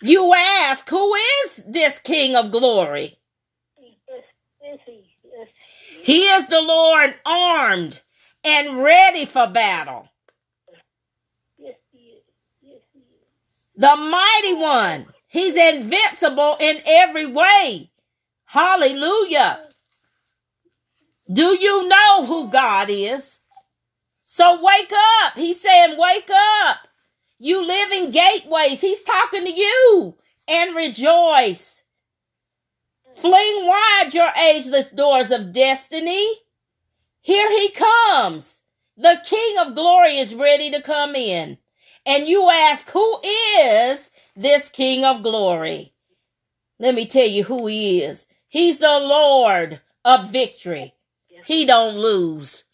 You 0.02 0.34
ask, 0.34 0.90
who 0.90 1.14
is 1.14 1.62
this 1.68 2.00
King 2.00 2.38
of 2.38 2.52
glory? 2.52 3.18
He 6.04 6.20
is 6.22 6.48
the 6.48 6.62
Lord 6.62 7.16
armed 7.26 8.02
and 8.46 8.84
ready 8.84 9.26
for 9.26 9.48
battle. 9.48 10.10
Yes. 11.58 11.76
He 11.92 12.00
is. 12.00 12.24
Yes. 12.62 12.82
He 12.94 13.00
is. 13.00 13.76
The 13.78 13.96
mighty 13.96 14.54
one. 14.56 15.06
He's 15.28 15.56
invincible 15.56 16.58
in 16.60 16.78
every 16.86 17.26
way. 17.26 17.90
Hallelujah. 18.46 19.62
Do 21.32 21.58
you 21.60 21.88
know 21.88 22.26
who 22.26 22.50
God 22.50 22.90
is? 22.92 23.40
So 24.26 24.64
wake 24.64 24.92
up. 25.26 25.34
He's 25.36 25.60
saying, 25.62 25.98
wake 25.98 26.30
up. 26.30 26.78
You 27.40 27.66
living 27.66 28.12
gateways. 28.12 28.82
He's 28.82 29.04
talking 29.04 29.46
to 29.46 29.52
you 29.52 30.18
and 30.48 30.76
rejoice. 30.76 31.84
Fling 33.16 33.68
wide 33.68 34.10
your 34.14 34.30
ageless 34.38 34.90
doors 34.90 35.32
of 35.32 35.52
destiny. 35.54 36.28
Here 37.24 37.50
he 37.50 37.72
comes. 37.72 38.62
The 38.98 39.20
King 39.26 39.58
of 39.60 39.76
glory 39.76 40.18
is 40.18 40.36
ready 40.36 40.70
to 40.72 40.82
come 40.82 41.16
in. 41.16 41.58
And 42.06 42.28
you 42.28 42.50
ask, 42.50 42.90
who 42.90 43.20
is 43.60 44.12
this 44.36 44.70
King 44.70 45.06
of 45.06 45.24
glory? 45.24 45.94
Let 46.80 46.94
me 46.94 47.06
tell 47.06 47.26
you 47.26 47.44
who 47.44 47.66
he 47.66 48.04
is. 48.04 48.26
He's 48.50 48.78
the 48.78 49.00
Lord 49.00 49.80
of 50.04 50.30
victory. 50.32 50.94
He 51.46 51.66
don't 51.66 51.98
lose. 51.98 52.66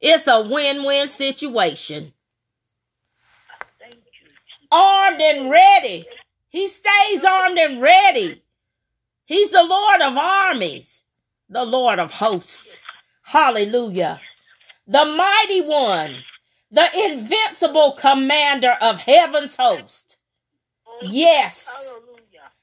It's 0.00 0.28
a 0.28 0.42
win-win 0.42 1.08
situation. 1.08 2.12
Armed 4.70 5.20
and 5.20 5.50
ready. 5.50 6.06
He 6.50 6.68
stays 6.68 7.24
armed 7.24 7.58
and 7.58 7.82
ready. 7.82 8.42
He's 9.24 9.50
the 9.50 9.64
Lord 9.64 10.00
of 10.02 10.16
armies, 10.16 11.02
the 11.48 11.64
Lord 11.64 11.98
of 11.98 12.12
hosts. 12.12 12.80
Hallelujah. 13.26 14.20
The 14.86 15.04
mighty 15.04 15.62
one, 15.62 16.16
the 16.70 16.88
invincible 17.10 17.92
commander 17.98 18.76
of 18.80 19.00
heaven's 19.00 19.56
host. 19.56 20.18
Yes. 21.02 21.68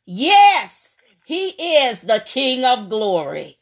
Yes, 0.06 0.98
he 1.26 1.50
is 1.50 2.02
the 2.02 2.24
King 2.26 2.64
of 2.64 2.90
glory. 2.90 3.58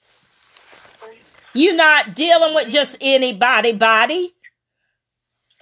You're 1.54 1.76
not 1.76 2.16
dealing 2.16 2.54
with 2.54 2.70
just 2.70 2.98
anybody 3.02 3.74
body. 3.74 4.34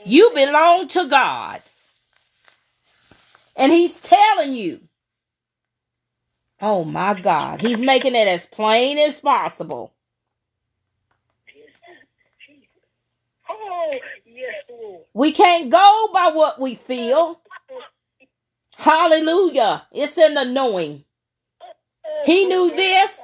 You 0.05 0.31
belong 0.35 0.87
to 0.89 1.07
God. 1.07 1.61
And 3.55 3.71
he's 3.71 3.99
telling 3.99 4.53
you. 4.53 4.81
Oh 6.61 6.83
my 6.83 7.19
God. 7.19 7.61
He's 7.61 7.79
making 7.79 8.15
it 8.15 8.27
as 8.27 8.45
plain 8.45 8.97
as 8.97 9.21
possible. 9.21 9.93
Jesus. 11.47 11.71
Oh, 13.49 13.55
yes, 13.59 13.69
Lord. 13.69 13.78
We 15.13 15.31
can't 15.31 15.69
go 15.69 16.09
by 16.13 16.31
what 16.33 16.59
we 16.59 16.75
feel. 16.75 17.41
Hallelujah. 18.75 19.85
It's 19.91 20.17
in 20.17 20.33
the 20.35 20.45
knowing. 20.45 21.03
He 22.25 22.45
knew 22.45 22.71
this 22.75 23.19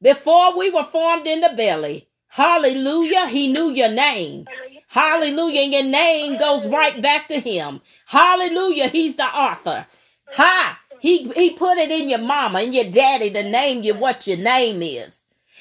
before 0.00 0.56
we 0.56 0.70
were 0.70 0.84
formed 0.84 1.26
in 1.26 1.40
the 1.40 1.54
belly. 1.56 2.08
Hallelujah. 2.28 3.26
He 3.26 3.52
knew 3.52 3.70
your 3.70 3.90
name. 3.90 4.46
Hallelujah. 4.88 5.62
And 5.62 5.72
your 5.72 5.84
name 5.84 6.38
goes 6.38 6.66
right 6.66 7.00
back 7.02 7.28
to 7.28 7.40
him. 7.40 7.80
Hallelujah. 8.06 8.88
He's 8.88 9.16
the 9.16 9.24
author. 9.24 9.86
Ha! 10.32 10.80
He 11.00 11.28
he 11.32 11.50
put 11.50 11.78
it 11.78 11.90
in 11.90 12.08
your 12.08 12.20
mama 12.20 12.60
and 12.60 12.74
your 12.74 12.84
daddy 12.84 13.30
to 13.30 13.42
name 13.50 13.82
you 13.82 13.94
what 13.94 14.26
your 14.26 14.38
name 14.38 14.82
is. 14.82 15.10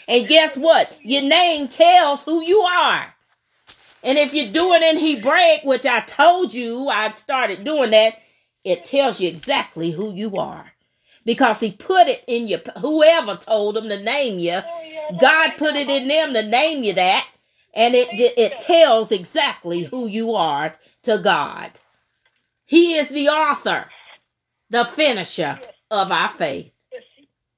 And 0.08 0.28
guess 0.28 0.56
what? 0.58 0.92
Your 1.04 1.24
name 1.24 1.68
tells 1.68 2.24
who 2.24 2.42
you 2.44 2.60
are. 2.62 3.14
And 4.04 4.18
if 4.18 4.34
you 4.34 4.48
do 4.48 4.74
it 4.74 4.82
in 4.82 4.98
Hebraic, 4.98 5.62
which 5.64 5.86
I 5.86 6.02
told 6.02 6.54
you 6.54 6.88
I 6.90 7.12
started 7.12 7.64
doing 7.64 7.92
that, 7.92 8.20
it 8.64 8.86
tells 8.86 9.20
you 9.20 9.28
exactly 9.28 9.92
who 9.92 10.14
you 10.14 10.38
are. 10.38 10.72
Because 11.24 11.60
he 11.60 11.72
put 11.72 12.08
it 12.08 12.24
in 12.28 12.48
your 12.48 12.60
whoever 12.80 13.36
told 13.36 13.78
him 13.78 13.90
to 13.90 14.02
name 14.02 14.40
you, 14.40 14.60
God 15.20 15.52
put 15.58 15.76
it 15.76 15.90
in 15.90 16.08
them 16.08 16.34
to 16.34 16.48
name 16.48 16.84
you 16.84 16.94
that, 16.94 17.28
and 17.76 17.94
it 17.94 18.08
it 18.12 18.58
tells 18.58 19.12
exactly 19.12 19.84
who 19.84 20.08
you 20.08 20.34
are 20.34 20.74
to 21.04 21.20
God. 21.20 21.72
He 22.66 22.96
is 22.96 23.10
the 23.10 23.30
author, 23.30 23.86
the 24.72 24.86
finisher 24.86 25.60
of 25.92 26.12
our 26.12 26.30
faith. 26.30 26.72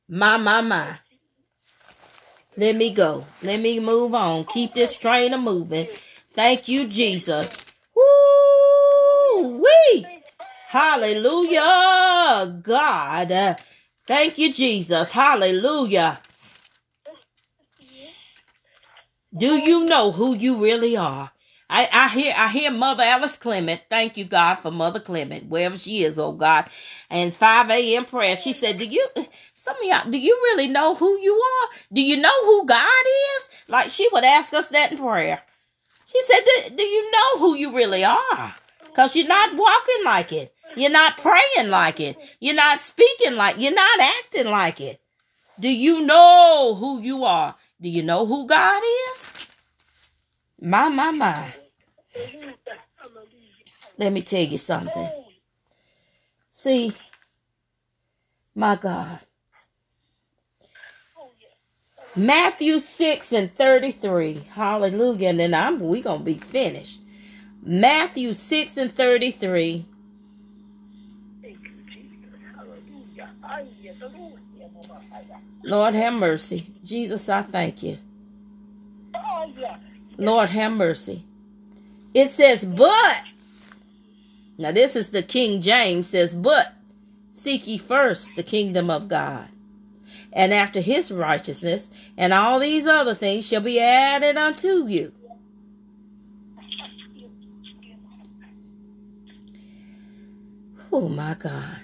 My 0.10 0.36
my 0.36 0.60
my. 0.60 1.00
Let 2.58 2.76
me 2.76 2.92
go. 2.92 3.26
Let 3.42 3.62
me 3.62 3.80
move 3.80 4.14
on. 4.14 4.44
Keep 4.46 4.74
this 4.74 4.96
train 4.96 5.34
a 5.34 5.38
moving. 5.38 5.88
Thank 6.34 6.68
you, 6.70 6.88
Jesus. 6.88 7.50
Woo. 7.96 9.64
Hallelujah, 10.68 12.60
God. 12.64 13.58
Thank 14.08 14.38
you, 14.40 14.52
Jesus. 14.54 15.12
Hallelujah. 15.12 16.22
Do 19.38 19.58
you 19.58 19.86
know 19.86 20.12
who 20.12 20.36
you 20.36 20.58
really 20.58 20.98
are? 20.98 21.32
I, 21.70 21.90
I 21.92 22.10
hear 22.10 22.34
I 22.38 22.50
hear 22.50 22.72
Mother 22.72 23.04
Alice 23.04 23.38
Clement. 23.38 23.82
Thank 23.90 24.18
you, 24.18 24.26
God, 24.26 24.56
for 24.56 24.72
Mother 24.72 25.00
Clement, 25.00 25.48
wherever 25.50 25.78
she 25.78 26.04
is, 26.04 26.20
oh 26.20 26.34
God. 26.34 26.70
And 27.10 27.34
5 27.34 27.72
a.m. 27.72 28.06
prayer. 28.06 28.36
She 28.36 28.54
said, 28.54 28.78
Do 28.78 28.86
you 28.86 29.08
some 29.56 29.76
of 29.78 29.84
y'all 29.84 30.12
do 30.12 30.20
you 30.20 30.36
really 30.44 30.68
know 30.68 30.96
who 30.96 31.18
you 31.20 31.34
are? 31.34 31.70
Do 31.94 32.02
you 32.04 32.18
know 32.18 32.46
who 32.46 32.68
God 32.68 32.88
is? 33.38 33.50
Like 33.70 33.90
she 33.90 34.08
would 34.14 34.26
ask 34.26 34.54
us 34.54 34.70
that 34.70 34.92
in 34.92 35.00
prayer. 35.00 35.42
She 36.14 36.22
said, 36.22 36.42
Do, 36.46 36.76
do 36.76 36.84
you 36.84 37.12
know 37.12 37.40
who 37.40 37.56
you 37.56 37.76
really 37.76 38.04
are? 38.04 38.56
Because 38.86 39.16
you're 39.16 39.28
not 39.28 39.58
walking 39.58 40.06
like 40.06 40.32
it. 40.32 40.54
You're 40.76 40.92
not 40.92 41.18
praying 41.18 41.72
like 41.72 42.00
it. 42.00 42.16
You're 42.40 42.56
not 42.56 42.78
speaking 42.78 43.36
like 43.36 43.56
you're 43.58 43.74
not 43.74 44.00
acting 44.00 44.46
like 44.52 44.80
it. 44.80 45.02
Do 45.60 45.70
you 45.70 46.06
know 46.06 46.76
who 46.80 47.02
you 47.02 47.24
are? 47.24 47.56
Do 47.82 47.90
you 47.90 48.04
know 48.04 48.28
who 48.28 48.46
God 48.46 48.82
is? 49.12 49.48
My, 50.62 50.88
my, 50.90 51.10
my. 51.12 51.54
Let 53.98 54.14
me 54.14 54.22
tell 54.22 54.44
you 54.44 54.60
something. 54.60 55.10
See, 56.50 56.94
my 58.54 58.76
God. 58.76 59.20
Matthew 62.16 62.80
6 62.80 63.32
and 63.34 63.54
33. 63.56 64.44
Hallelujah. 64.52 65.30
And 65.30 65.40
then 65.40 65.54
I'm 65.54 65.80
we 65.80 66.02
gonna 66.02 66.24
be 66.24 66.36
finished. 66.38 67.00
Matthew 67.64 68.34
6 68.34 68.78
and 68.78 68.92
33. 68.92 69.86
Thank 71.42 71.58
you, 71.64 71.72
Jesus. 71.92 72.40
Hallelujah. 72.56 73.30
Ay, 73.44 73.68
yes, 73.82 73.96
hallelujah. 74.00 74.70
Mama, 74.74 75.02
ay, 75.14 75.24
yeah. 75.30 75.38
Lord 75.64 75.94
have 75.96 76.14
mercy. 76.14 76.68
Jesus, 76.84 77.30
I 77.30 77.42
thank 77.42 77.84
you. 77.84 77.98
Lord 80.18 80.50
have 80.50 80.74
mercy. 80.74 81.24
It 82.14 82.30
says, 82.30 82.66
but. 82.66 83.22
Now, 84.58 84.72
this 84.72 84.96
is 84.96 85.12
the 85.12 85.24
King 85.24 85.62
James 85.62 86.08
says, 86.08 86.34
but 86.34 86.74
seek 87.32 87.68
ye 87.68 87.78
first 87.78 88.36
the 88.36 88.44
kingdom 88.44 88.90
of 88.90 89.08
God. 89.08 89.50
And 90.32 90.54
after 90.54 90.80
his 90.80 91.12
righteousness, 91.12 91.92
and 92.18 92.34
all 92.34 92.60
these 92.60 92.88
other 92.88 93.16
things 93.16 93.48
shall 93.48 93.62
be 93.62 93.80
added 93.80 94.38
unto 94.38 94.88
you. 94.88 95.12
Oh, 100.92 101.10
my 101.10 101.34
God. 101.34 101.80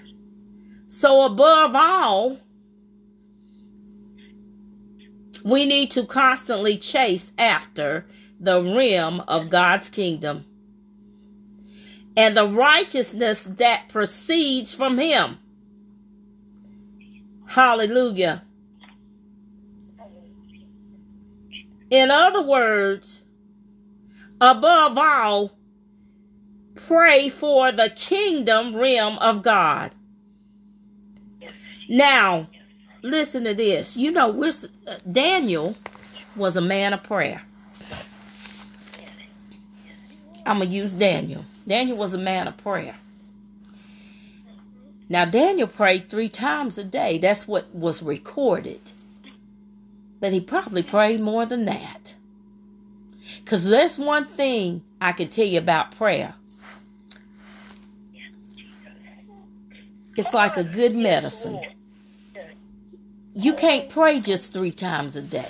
So, 0.86 1.24
above 1.24 1.72
all, 1.74 2.38
we 5.44 5.66
need 5.66 5.90
to 5.92 6.04
constantly 6.04 6.76
chase 6.76 7.32
after 7.38 8.06
the 8.38 8.62
rim 8.62 9.20
of 9.20 9.50
God's 9.50 9.88
kingdom 9.88 10.44
and 12.16 12.36
the 12.36 12.48
righteousness 12.48 13.44
that 13.44 13.88
proceeds 13.88 14.74
from 14.74 14.98
Him. 14.98 15.38
Hallelujah. 17.50 18.44
In 21.90 22.12
other 22.12 22.42
words, 22.42 23.24
above 24.40 24.96
all, 24.96 25.50
pray 26.76 27.28
for 27.28 27.72
the 27.72 27.90
kingdom 27.96 28.76
realm 28.76 29.18
of 29.18 29.42
God. 29.42 29.90
Now, 31.88 32.46
listen 33.02 33.42
to 33.42 33.54
this. 33.54 33.96
You 33.96 34.12
know, 34.12 34.30
we're 34.30 34.52
uh, 34.86 34.98
Daniel 35.10 35.74
was 36.36 36.56
a 36.56 36.60
man 36.60 36.92
of 36.92 37.02
prayer. 37.02 37.42
I'm 40.46 40.60
gonna 40.60 40.70
use 40.70 40.92
Daniel. 40.92 41.44
Daniel 41.66 41.96
was 41.96 42.14
a 42.14 42.18
man 42.18 42.46
of 42.46 42.56
prayer. 42.58 42.94
Now, 45.10 45.24
Daniel 45.24 45.66
prayed 45.66 46.08
three 46.08 46.28
times 46.28 46.78
a 46.78 46.84
day. 46.84 47.18
That's 47.18 47.46
what 47.48 47.74
was 47.74 48.00
recorded. 48.00 48.92
But 50.20 50.32
he 50.32 50.40
probably 50.40 50.84
prayed 50.84 51.20
more 51.20 51.44
than 51.44 51.64
that. 51.64 52.14
Because 53.44 53.68
there's 53.68 53.98
one 53.98 54.24
thing 54.24 54.82
I 55.00 55.12
can 55.12 55.28
tell 55.28 55.46
you 55.46 55.58
about 55.58 55.96
prayer 55.96 56.34
it's 60.16 60.34
like 60.34 60.56
a 60.56 60.64
good 60.64 60.94
medicine. 60.94 61.60
You 63.34 63.54
can't 63.54 63.88
pray 63.88 64.20
just 64.20 64.52
three 64.52 64.72
times 64.72 65.16
a 65.16 65.22
day 65.22 65.48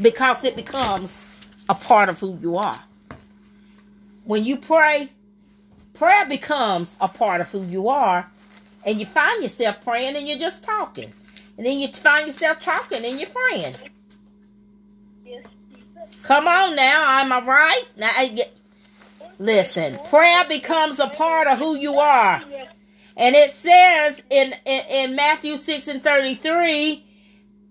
because 0.00 0.44
it 0.44 0.54
becomes 0.54 1.24
a 1.68 1.74
part 1.74 2.08
of 2.08 2.20
who 2.20 2.38
you 2.40 2.56
are. 2.56 2.78
When 4.24 4.44
you 4.44 4.58
pray, 4.58 5.08
prayer 5.98 6.26
becomes 6.26 6.96
a 7.00 7.08
part 7.08 7.40
of 7.40 7.50
who 7.50 7.64
you 7.64 7.88
are, 7.88 8.26
and 8.86 9.00
you 9.00 9.06
find 9.06 9.42
yourself 9.42 9.82
praying 9.82 10.16
and 10.16 10.26
you're 10.28 10.38
just 10.38 10.62
talking. 10.62 11.12
And 11.56 11.66
then 11.66 11.78
you 11.78 11.88
find 11.88 12.26
yourself 12.26 12.60
talking 12.60 13.04
and 13.04 13.18
you're 13.18 13.28
praying. 13.28 13.74
Yes, 15.24 15.44
Come 16.22 16.46
on 16.46 16.76
now, 16.76 17.20
am 17.20 17.32
I 17.32 17.44
right? 17.44 17.82
Now, 17.96 18.06
uh, 18.06 18.12
I 18.16 18.28
get, 18.28 18.54
listen, 19.38 19.98
prayer 20.08 20.44
becomes 20.48 21.00
a 21.00 21.08
part 21.08 21.48
of 21.48 21.58
who 21.58 21.76
you 21.76 21.94
are. 21.94 22.42
And 23.16 23.34
it 23.34 23.50
says 23.50 24.22
in, 24.30 24.54
in, 24.64 24.82
in 24.90 25.16
Matthew 25.16 25.56
6 25.56 25.88
and 25.88 26.02
33, 26.02 27.04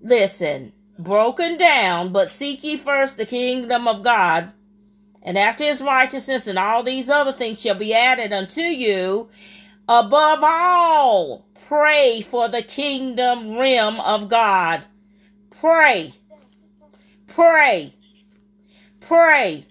listen, 0.02 0.74
broken 1.00 1.58
down, 1.58 2.12
but 2.12 2.32
seek 2.32 2.64
ye 2.64 2.76
first 2.76 3.16
the 3.16 3.26
kingdom 3.26 3.88
of 3.88 4.04
God, 4.04 4.52
and 5.28 5.38
after 5.38 5.66
his 5.66 5.82
righteousness 5.82 6.48
and 6.48 6.58
all 6.58 6.84
these 6.84 7.10
other 7.10 7.34
things 7.34 7.60
shall 7.60 7.76
be 7.76 7.94
added 7.94 8.32
unto 8.32 8.62
you. 8.62 9.28
Above 9.90 10.40
all, 10.42 11.46
pray 11.68 12.22
for 12.22 12.48
the 12.48 12.62
kingdom 12.62 13.58
realm 13.58 14.00
of 14.00 14.30
God. 14.30 14.88
Pray, 15.60 16.14
pray, 17.28 17.94
pray. 19.02 19.66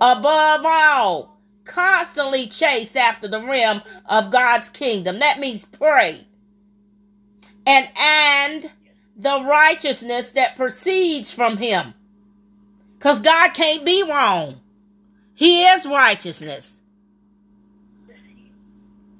above 0.00 0.64
all, 0.64 1.40
constantly 1.64 2.46
chase 2.46 2.94
after 2.94 3.26
the 3.26 3.40
rim 3.40 3.82
of 4.04 4.30
God's 4.30 4.68
kingdom. 4.68 5.18
That 5.18 5.40
means 5.40 5.64
pray. 5.64 6.20
And 7.66 7.90
and 8.00 8.70
the 9.16 9.44
righteousness 9.48 10.32
that 10.32 10.56
proceeds 10.56 11.32
from 11.32 11.56
him. 11.56 11.94
Cuz 13.00 13.20
God 13.20 13.54
can't 13.54 13.84
be 13.84 14.02
wrong. 14.02 14.60
He 15.34 15.64
is 15.64 15.86
righteousness. 15.86 16.80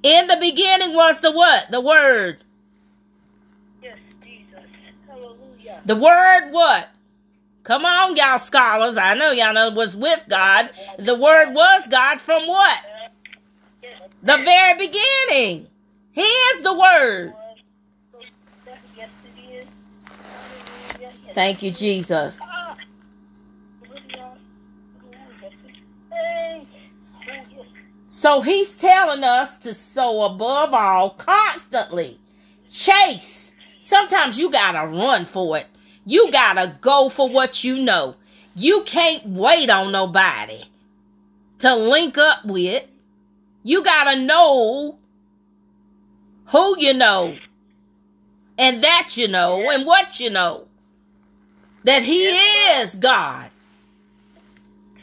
In 0.03 0.27
the 0.29 0.37
beginning 0.41 0.95
was 0.95 1.21
the 1.21 1.33
what? 1.33 1.71
The 1.71 1.81
word. 1.81 2.39
Yes, 3.83 3.99
Jesus. 4.23 4.61
Hallelujah. 5.09 5.81
The 5.85 5.97
word 5.97 6.53
what? 6.53 6.89
Come 7.65 7.85
on, 7.85 8.15
y'all 8.17 8.39
scholars. 8.39 8.97
I 8.97 9.15
know 9.15 9.33
y'all 9.33 9.53
know 9.53 9.69
it 9.69 9.75
was 9.75 9.97
with 9.97 10.25
God. 10.29 10.71
The 10.99 11.17
word 11.17 11.53
was 11.53 11.89
God 11.89 12.21
from 12.21 12.47
what? 12.47 12.79
The 14.23 14.37
very 14.39 14.79
beginning. 14.79 15.67
He 16.13 16.23
is 16.23 16.63
the 16.63 16.73
word. 16.75 17.35
Yes, 18.97 19.11
it 19.25 19.53
is. 19.53 19.67
Hallelujah. 20.19 21.13
Yes. 21.26 21.26
Thank 21.37 21.63
you, 21.63 21.71
Jesus. 21.71 22.41
So 28.07 28.41
he's 28.41 28.75
telling 28.79 29.23
us 29.23 29.59
to 29.59 29.75
sow 29.75 30.25
above 30.25 30.73
all 30.73 31.11
constantly. 31.11 32.19
Chase. 32.71 33.55
Sometimes 33.81 34.39
you 34.39 34.51
gotta 34.51 34.89
run 34.89 35.27
for 35.27 35.59
it. 35.59 35.67
You 36.07 36.33
gotta 36.33 36.75
go 36.81 37.11
for 37.11 37.29
what 37.29 37.63
you 37.63 37.81
know. 37.81 38.17
You 38.55 38.85
can't 38.85 39.27
wait 39.27 39.69
on 39.69 39.93
nobody 39.93 40.65
to 41.59 41.77
link 41.77 42.17
up 42.17 42.47
with. 42.47 42.83
You 43.63 43.85
gotta 43.85 44.25
know 44.25 44.99
who 46.47 46.81
you 46.81 46.95
know 46.95 47.37
and 48.59 48.83
that 48.83 49.19
you 49.19 49.29
know 49.29 49.71
and 49.71 49.85
what 49.85 50.19
you 50.19 50.31
know. 50.31 50.67
That 51.87 52.03
he 52.03 52.25
is 52.25 52.97
God. 52.97 53.49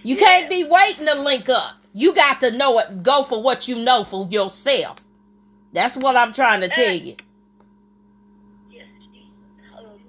You 0.04 0.18
can't 0.18 0.50
be 0.50 0.66
waiting 0.66 1.06
to 1.06 1.22
link 1.22 1.48
up. 1.48 1.78
You 1.94 2.14
got 2.14 2.42
to 2.42 2.52
know 2.52 2.78
it. 2.80 3.04
Go 3.04 3.24
for 3.24 3.42
what 3.42 3.70
you 3.70 3.78
know 3.78 4.04
for 4.04 4.28
yourself. 4.30 4.98
That's 5.72 5.96
what 5.96 6.18
I'm 6.18 6.34
trying 6.34 6.60
to 6.60 6.68
tell 6.68 6.94
you. 6.94 7.16
Yes. 8.70 8.86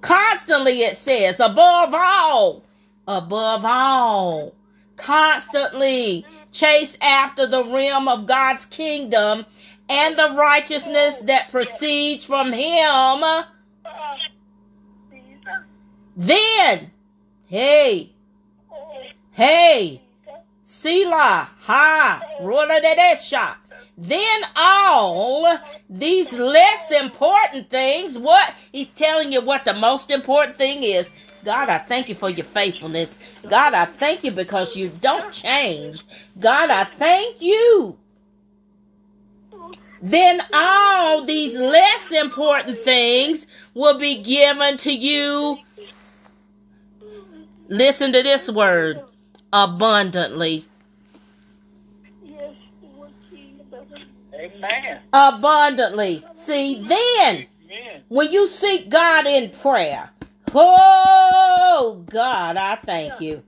Constantly 0.01 0.81
it 0.81 0.97
says, 0.97 1.39
above 1.39 1.95
all, 1.95 2.65
above 3.07 3.65
all, 3.65 4.53
constantly 4.97 6.27
chase 6.51 6.99
after 7.01 7.47
the 7.47 7.65
realm 7.65 8.09
of 8.09 8.27
God's 8.27 8.67
kingdom 8.67 9.47
and 9.89 10.19
the 10.19 10.35
righteousness 10.37 11.19
that 11.19 11.51
proceeds 11.51 12.25
from 12.25 12.53
Him. 12.53 13.23
Then, 16.16 16.90
hey, 17.46 18.11
hey. 19.33 20.00
Selah, 20.66 21.50
ha, 21.61 22.22
Rodadesha. 22.40 23.57
Then 23.98 24.40
all 24.57 25.59
these 25.90 26.33
less 26.33 26.90
important 26.90 27.68
things, 27.68 28.18
what 28.18 28.55
he's 28.72 28.88
telling 28.90 29.31
you 29.31 29.42
what 29.42 29.66
the 29.66 29.74
most 29.74 30.11
important 30.11 30.57
thing 30.57 30.83
is. 30.83 31.11
God, 31.44 31.68
I 31.68 31.77
thank 31.77 32.09
you 32.09 32.14
for 32.14 32.31
your 32.31 32.46
faithfulness. 32.46 33.18
God, 33.48 33.74
I 33.74 33.85
thank 33.85 34.24
you 34.24 34.31
because 34.31 34.74
you 34.74 34.90
don't 35.03 35.33
change. 35.33 36.03
God, 36.40 36.70
I 36.70 36.85
thank 36.85 37.42
you. 37.42 37.98
Then 40.00 40.40
all 40.55 41.24
these 41.24 41.55
less 41.59 42.11
important 42.11 42.79
things 42.79 43.46
will 43.74 43.98
be 43.98 44.22
given 44.22 44.79
to 44.79 44.92
you. 44.92 45.59
Listen 47.68 48.12
to 48.12 48.22
this 48.22 48.50
word 48.50 49.03
abundantly. 49.53 50.64
Yes, 52.22 52.53
Amen. 54.35 55.00
abundantly. 55.12 56.24
See, 56.35 56.83
then 56.83 57.46
when 58.09 58.31
you 58.33 58.46
seek 58.46 58.88
God 58.88 59.27
in 59.27 59.50
prayer, 59.50 60.11
oh 60.55 62.05
God, 62.11 62.57
I 62.57 62.77
thank 62.77 63.20
you. 63.20 63.42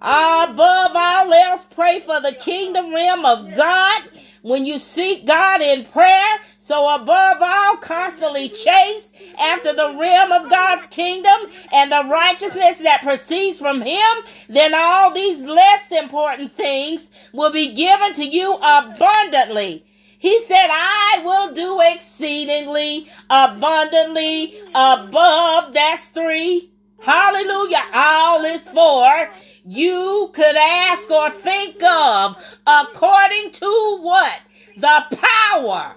Above 0.00 0.90
all 0.94 1.32
else, 1.32 1.64
pray 1.74 2.00
for 2.00 2.20
the 2.20 2.32
kingdom 2.32 2.92
realm 2.92 3.24
of 3.24 3.54
God. 3.54 4.02
When 4.42 4.66
you 4.66 4.78
seek 4.78 5.26
God 5.26 5.60
in 5.60 5.84
prayer, 5.84 6.40
so 6.56 6.88
above 6.96 7.36
all, 7.40 7.76
constantly 7.76 8.48
chase 8.48 9.11
after 9.40 9.72
the 9.72 9.94
realm 9.96 10.32
of 10.32 10.50
God's 10.50 10.86
kingdom 10.86 11.50
and 11.72 11.90
the 11.90 12.04
righteousness 12.10 12.78
that 12.78 13.02
proceeds 13.02 13.58
from 13.58 13.80
Him, 13.80 14.24
then 14.48 14.72
all 14.74 15.12
these 15.12 15.40
less 15.40 15.92
important 15.92 16.52
things 16.52 17.10
will 17.32 17.52
be 17.52 17.74
given 17.74 18.14
to 18.14 18.24
you 18.24 18.54
abundantly. 18.54 19.84
He 20.18 20.44
said, 20.44 20.68
I 20.70 21.22
will 21.24 21.52
do 21.52 21.80
exceedingly 21.94 23.08
abundantly 23.28 24.54
above. 24.74 25.74
That's 25.74 26.06
three. 26.10 26.70
Hallelujah. 27.00 27.82
All 27.92 28.44
is 28.44 28.68
for 28.68 29.30
you 29.64 30.30
could 30.32 30.56
ask 30.56 31.10
or 31.10 31.30
think 31.30 31.82
of 31.82 32.36
according 32.66 33.50
to 33.52 33.98
what? 34.00 34.40
The 34.76 35.18
power. 35.52 35.96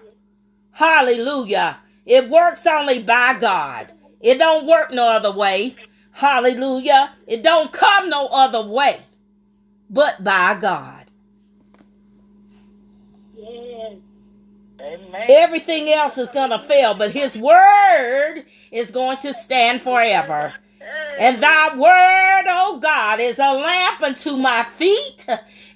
Hallelujah. 0.71 1.77
It 2.05 2.29
works 2.29 2.65
only 2.67 3.03
by 3.03 3.37
God. 3.39 3.91
It 4.21 4.37
don't 4.37 4.65
work 4.67 4.91
no 4.91 5.07
other 5.07 5.31
way. 5.31 5.75
Hallelujah. 6.11 7.13
It 7.27 7.43
don't 7.43 7.71
come 7.71 8.09
no 8.09 8.27
other 8.27 8.65
way 8.65 8.99
but 9.89 10.23
by 10.23 10.57
God. 10.59 11.05
Yes. 13.37 13.93
Amen. 14.81 15.25
Everything 15.29 15.89
else 15.89 16.17
is 16.17 16.29
going 16.31 16.51
to 16.51 16.59
fail, 16.59 16.93
but 16.93 17.11
his 17.11 17.37
word 17.37 18.43
is 18.71 18.91
going 18.91 19.17
to 19.19 19.33
stand 19.33 19.81
forever. 19.81 20.53
And 21.19 21.41
thy 21.41 21.75
word, 21.75 22.45
O 22.47 22.79
God, 22.81 23.19
is 23.19 23.39
a 23.39 23.53
lamp 23.53 24.01
unto 24.01 24.35
my 24.35 24.63
feet 24.63 25.25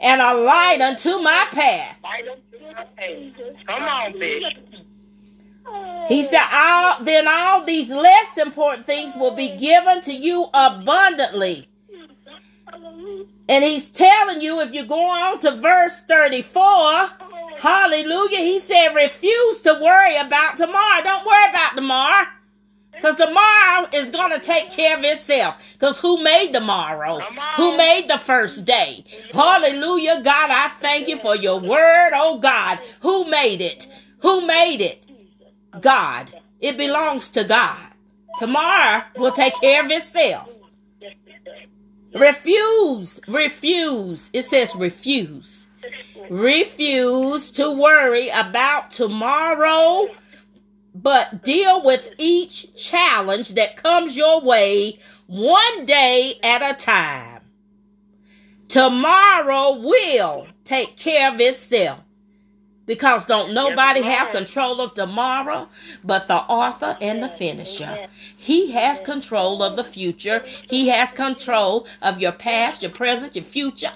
and 0.02 0.22
a 0.22 0.34
light 0.36 0.82
unto 0.82 1.20
my 1.20 1.48
path. 1.52 1.98
Light 2.04 2.28
up 2.28 2.40
my 2.76 2.86
face. 2.98 3.34
Come 3.68 3.84
on, 3.84 4.20
Bishop. 4.20 4.69
He 6.10 6.24
said, 6.24 6.44
all, 6.52 7.04
then 7.04 7.28
all 7.28 7.64
these 7.64 7.90
less 7.90 8.38
important 8.38 8.86
things 8.86 9.16
will 9.16 9.36
be 9.36 9.56
given 9.58 10.02
to 10.02 10.12
you 10.12 10.48
abundantly. 10.54 11.70
And 13.48 13.64
he's 13.64 13.90
telling 13.90 14.42
you, 14.42 14.60
if 14.62 14.74
you 14.74 14.86
go 14.86 15.00
on 15.00 15.40
to 15.40 15.56
verse 15.56 16.04
34, 16.04 17.10
hallelujah, 17.58 18.40
he 18.40 18.60
said, 18.60 18.96
refuse 18.96 19.62
to 19.62 19.74
worry 19.82 20.18
about 20.18 20.58
tomorrow. 20.58 21.04
Don't 21.04 21.26
worry 21.26 21.50
about 21.52 21.76
tomorrow. 21.76 22.26
Because 22.92 23.16
tomorrow 23.16 23.88
is 23.94 24.12
going 24.12 24.32
to 24.34 24.40
take 24.40 24.70
care 24.72 24.98
of 24.98 25.04
itself. 25.04 25.56
Because 25.74 26.00
who 26.00 26.22
made 26.22 26.52
tomorrow? 26.54 27.20
Who 27.56 27.78
made 27.78 28.08
the 28.10 28.18
first 28.18 28.66
day? 28.66 29.06
Hallelujah. 29.32 30.22
God, 30.24 30.50
I 30.52 30.70
thank 30.80 31.08
you 31.08 31.18
for 31.18 31.36
your 31.36 31.60
word. 31.60 32.12
Oh 32.14 32.40
God, 32.40 32.80
who 33.00 33.26
made 33.30 33.62
it? 33.62 33.88
Who 34.20 34.46
made 34.46 34.82
it? 34.82 35.06
God. 35.82 36.32
It 36.60 36.78
belongs 36.78 37.30
to 37.32 37.44
God. 37.44 37.94
Tomorrow 38.38 39.04
will 39.18 39.32
take 39.32 39.54
care 39.60 39.84
of 39.84 39.92
itself. 39.92 40.60
Refuse, 42.14 43.20
refuse. 43.28 44.30
It 44.34 44.44
says 44.44 44.76
refuse. 44.76 45.68
Refuse 46.30 47.52
to 47.52 47.72
worry 47.72 48.30
about 48.30 48.92
tomorrow, 48.92 50.08
but 50.94 51.44
deal 51.44 51.84
with 51.84 52.10
each 52.18 52.76
challenge 52.76 53.54
that 53.56 53.78
comes 53.78 54.18
your 54.18 54.42
way 54.42 55.00
one 55.28 55.86
day 55.86 56.34
at 56.44 56.62
a 56.62 56.76
time. 56.76 57.42
Tomorrow 58.68 59.80
will 59.80 60.48
take 60.64 60.96
care 60.98 61.32
of 61.32 61.40
itself. 61.40 62.00
Because 62.90 63.28
don't 63.28 63.54
nobody 63.54 64.02
have 64.02 64.32
control 64.32 64.82
of 64.82 64.96
tomorrow 64.96 65.70
but 66.04 66.28
the 66.28 66.38
author 66.38 66.98
and 67.00 67.22
the 67.22 67.30
finisher. 67.30 68.10
He 68.36 68.72
has 68.72 69.00
control 69.00 69.62
of 69.62 69.76
the 69.76 69.84
future. 69.84 70.44
He 70.68 70.88
has 70.88 71.12
control 71.12 71.86
of 72.02 72.20
your 72.20 72.32
past, 72.32 72.82
your 72.82 72.90
present, 72.90 73.36
your 73.36 73.46
future. 73.46 73.94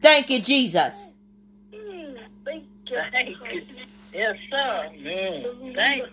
Thank 0.00 0.30
you, 0.30 0.38
Jesus. 0.38 1.12
Thank 2.44 2.64
you. 2.86 3.00
Thank 3.10 3.30
you. 3.52 3.62
Yes, 4.12 4.36
sir. 4.48 4.90
Amen. 4.94 5.74
Thank 5.74 6.04
you. 6.04 6.08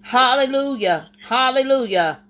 hallelujah. 0.02 1.10
Hallelujah. 1.20 2.20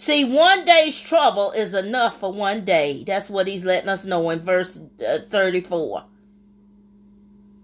Hallelujah. 0.00 0.24
See, 0.24 0.24
one 0.24 0.64
day's 0.64 1.00
trouble 1.00 1.52
is 1.52 1.74
enough 1.74 2.20
for 2.20 2.32
one 2.32 2.64
day. 2.64 3.04
That's 3.06 3.30
what 3.30 3.48
he's 3.48 3.64
letting 3.64 3.88
us 3.90 4.04
know 4.04 4.30
in 4.30 4.40
verse 4.40 4.80
uh, 5.08 5.18
34. 5.20 6.04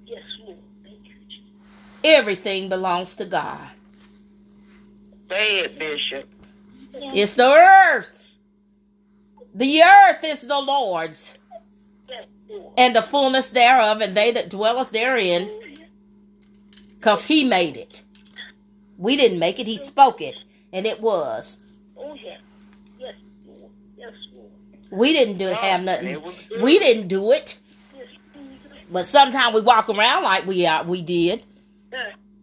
Yes, 0.06 0.22
Lord. 0.44 0.58
Everything 2.04 2.68
belongs 2.68 3.16
to 3.16 3.24
God. 3.26 3.68
Say 5.30 5.60
it, 5.60 5.78
Bishop. 5.78 6.28
It's 6.94 7.34
the 7.34 7.46
earth. 7.48 8.20
The 9.54 9.82
earth 9.82 10.24
is 10.24 10.42
the 10.42 10.60
Lord's, 10.60 11.38
Yes, 12.08 12.26
Lord. 12.48 12.72
and 12.78 12.94
the 12.96 13.02
fullness 13.02 13.50
thereof, 13.50 14.00
and 14.00 14.14
they 14.16 14.30
that 14.32 14.50
dwelleth 14.50 14.90
therein. 14.90 15.50
Because 16.98 17.24
he 17.24 17.44
made 17.44 17.76
it. 17.76 18.02
We 18.98 19.16
didn't 19.16 19.38
make 19.38 19.58
it, 19.60 19.66
he 19.66 19.76
spoke 19.76 20.20
it. 20.20 20.42
And 20.72 20.86
it 20.86 21.00
was. 21.00 21.58
Oh, 21.96 22.14
yes. 22.14 22.40
Yes, 22.98 23.14
Lord. 23.46 23.70
Yes, 23.96 24.12
Lord. 24.34 24.50
We 24.90 25.12
didn't 25.12 25.38
do 25.38 25.46
have 25.46 25.82
nothing. 25.82 26.08
it 26.08 26.22
was 26.22 26.34
good. 26.48 26.62
We 26.62 26.78
didn't 26.78 27.08
do 27.08 27.32
it. 27.32 27.58
But 28.90 29.04
sometimes 29.04 29.54
we 29.54 29.60
walk 29.60 29.88
around 29.90 30.22
like 30.24 30.46
we 30.46 30.66
are, 30.66 30.84
we 30.84 31.02
did. 31.02 31.44
Uh, 31.92 31.96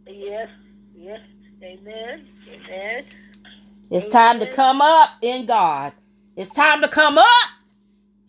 Yes, 0.08 0.50
yes. 0.96 1.20
Amen. 1.64 2.28
Amen. 2.48 3.06
It's 3.90 4.08
time 4.08 4.40
to 4.40 4.52
come 4.52 4.82
up 4.82 5.10
in 5.22 5.46
God. 5.48 5.94
It's 6.36 6.52
time 6.52 6.82
to 6.82 6.88
come 6.88 7.18
up. 7.18 7.50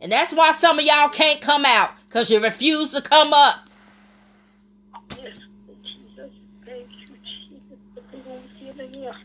And 0.00 0.10
that's 0.10 0.32
why 0.32 0.52
some 0.52 0.78
of 0.78 0.84
y'all 0.84 1.08
can't 1.08 1.40
come 1.40 1.64
out 1.66 1.90
because 2.08 2.30
you 2.30 2.40
refuse 2.40 2.92
to 2.92 3.02
come 3.02 3.32
up. 3.34 3.68
Yes, 5.10 5.32
Jesus. 5.82 6.30
Thank 6.64 6.88
you, 7.00 7.16
Jesus. 7.24 9.16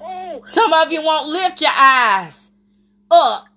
Oh, 0.00 0.42
Some 0.44 0.72
of 0.72 0.92
you 0.92 1.02
won't 1.02 1.28
lift 1.28 1.60
your 1.60 1.70
eyes 1.74 2.50
up. 3.10 3.47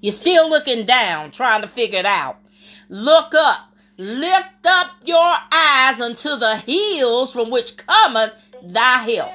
You're 0.00 0.12
still 0.12 0.48
looking 0.48 0.84
down, 0.84 1.30
trying 1.32 1.62
to 1.62 1.68
figure 1.68 1.98
it 1.98 2.06
out. 2.06 2.38
Look 2.88 3.34
up. 3.34 3.64
Lift 3.96 4.64
up 4.64 4.90
your 5.04 5.34
eyes 5.52 6.00
unto 6.00 6.36
the 6.36 6.56
hills 6.56 7.32
from 7.32 7.50
which 7.50 7.76
cometh 7.76 8.32
thy 8.62 8.98
help. 8.98 9.32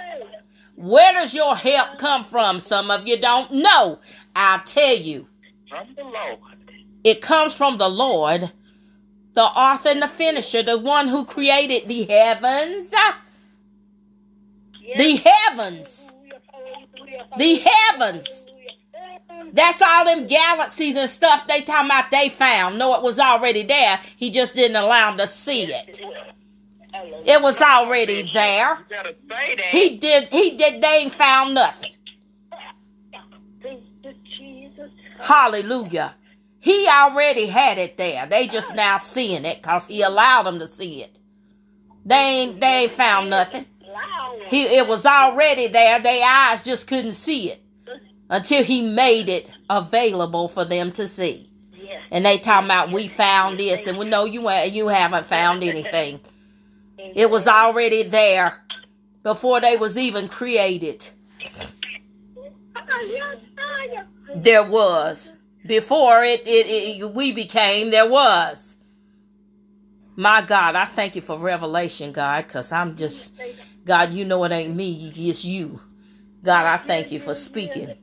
Where 0.76 1.14
does 1.14 1.34
your 1.34 1.56
help 1.56 1.98
come 1.98 2.24
from? 2.24 2.60
Some 2.60 2.90
of 2.90 3.06
you 3.08 3.20
don't 3.20 3.52
know. 3.52 4.00
I'll 4.36 4.64
tell 4.64 4.96
you. 4.96 5.28
From 5.70 5.88
the 5.96 6.04
Lord. 6.04 6.40
It 7.04 7.22
comes 7.22 7.54
from 7.54 7.78
the 7.78 7.90
Lord, 7.90 8.50
the 9.34 9.42
author 9.42 9.90
and 9.90 10.02
the 10.02 10.08
finisher, 10.08 10.64
the 10.64 10.78
one 10.78 11.10
who 11.10 11.26
created 11.26 11.88
the 11.88 12.06
heavens. 12.06 12.94
The 14.96 15.16
heavens. 15.26 16.16
The 17.38 17.56
heavens. 17.66 18.46
That's 19.54 19.82
all 19.82 20.06
them 20.06 20.26
galaxies 20.26 20.96
and 20.96 21.10
stuff 21.10 21.48
they 21.48 21.62
talking 21.62 21.86
about 21.86 22.10
they 22.10 22.30
found. 22.30 22.80
No, 22.80 22.96
it 22.96 23.04
was 23.04 23.20
already 23.20 23.64
there. 23.64 24.00
He 24.18 24.32
just 24.32 24.56
didn't 24.56 24.78
allow 24.78 25.12
them 25.12 25.20
to 25.20 25.28
see 25.28 25.64
it. 25.64 26.02
It 27.26 27.42
was 27.42 27.62
already 27.62 28.30
there. 28.34 28.78
You 28.78 28.86
gotta 28.90 29.16
say 29.30 29.56
that. 29.56 29.66
He 29.66 29.98
did 29.98 30.28
he 30.28 30.58
did 30.58 30.82
they 30.82 31.02
ain't 31.04 31.14
found 31.14 31.54
nothing. 31.54 31.92
Thank 33.62 33.84
you, 34.04 34.14
Jesus. 34.38 34.90
Hallelujah. 35.20 36.16
He 36.60 36.88
already 36.88 37.46
had 37.46 37.78
it 37.78 37.98
there. 37.98 38.26
They 38.26 38.48
just 38.48 38.72
ah. 38.72 38.76
now 38.76 38.98
seeing 38.98 39.46
it 39.46 39.58
because 39.62 39.88
he 39.88 40.02
allowed 40.02 40.44
them 40.44 40.60
to 40.60 40.68
see 40.68 41.04
it. 41.04 41.20
They 42.06 42.16
ain't 42.16 42.60
they 42.60 42.84
ain't 42.84 42.92
found 42.92 43.30
nothing. 43.30 43.66
He 44.48 44.64
it 44.64 44.88
was 44.88 45.06
already 45.06 45.68
there. 45.68 46.00
Their 46.00 46.26
eyes 46.28 46.64
just 46.64 46.88
couldn't 46.88 47.14
see 47.14 47.50
it 47.50 47.63
until 48.34 48.64
he 48.64 48.82
made 48.82 49.30
it 49.30 49.56
available 49.70 50.48
for 50.48 50.66
them 50.66 50.92
to 50.92 51.06
see. 51.06 51.48
Yes. 51.80 52.02
And 52.10 52.26
they 52.26 52.40
talking 52.40 52.66
about 52.66 52.92
we 52.92 53.08
found 53.08 53.60
this, 53.60 53.86
and 53.86 53.98
we 53.98 54.06
know 54.06 54.26
you 54.26 54.50
you 54.72 54.88
haven't 54.88 55.28
found 55.28 55.64
anything. 55.64 56.20
It 56.98 57.30
was 57.30 57.48
already 57.48 58.02
there 58.04 58.60
before 59.22 59.62
they 59.62 59.78
was 59.78 60.00
even 60.00 60.28
created. 60.28 61.08
There 64.36 64.64
was 64.64 65.34
before 65.68 66.24
it, 66.24 66.42
it, 66.48 67.02
it 67.02 67.14
we 67.14 67.34
became. 67.34 67.92
There 67.92 68.10
was. 68.10 68.78
My 70.16 70.42
God, 70.42 70.76
I 70.76 70.86
thank 70.86 71.16
you 71.16 71.22
for 71.22 71.38
revelation, 71.38 72.12
God, 72.12 72.48
because 72.48 72.72
I'm 72.72 72.96
just 72.96 73.34
God. 73.86 74.12
You 74.12 74.26
know 74.26 74.44
it 74.44 74.52
ain't 74.52 74.76
me, 74.76 75.12
it's 75.16 75.46
you. 75.46 75.80
God, 76.44 76.66
I 76.66 76.78
thank 76.78 77.12
you 77.12 77.20
for 77.20 77.36
speaking. 77.36 77.94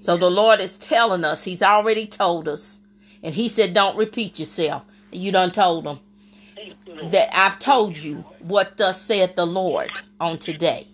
So 0.00 0.16
the 0.16 0.30
Lord 0.30 0.62
is 0.62 0.78
telling 0.78 1.26
us, 1.26 1.44
He's 1.44 1.62
already 1.62 2.06
told 2.06 2.48
us. 2.48 2.80
And 3.22 3.34
He 3.34 3.48
said, 3.48 3.74
Don't 3.74 3.98
repeat 3.98 4.38
yourself. 4.38 4.86
You 5.12 5.30
done 5.30 5.52
told 5.52 5.84
Lord. 5.84 7.12
that 7.12 7.28
I've 7.34 7.58
told 7.58 7.98
you 7.98 8.24
what 8.38 8.78
thus 8.78 8.98
saith 8.98 9.36
the 9.36 9.46
Lord 9.46 10.00
on 10.18 10.38
today. 10.38 10.88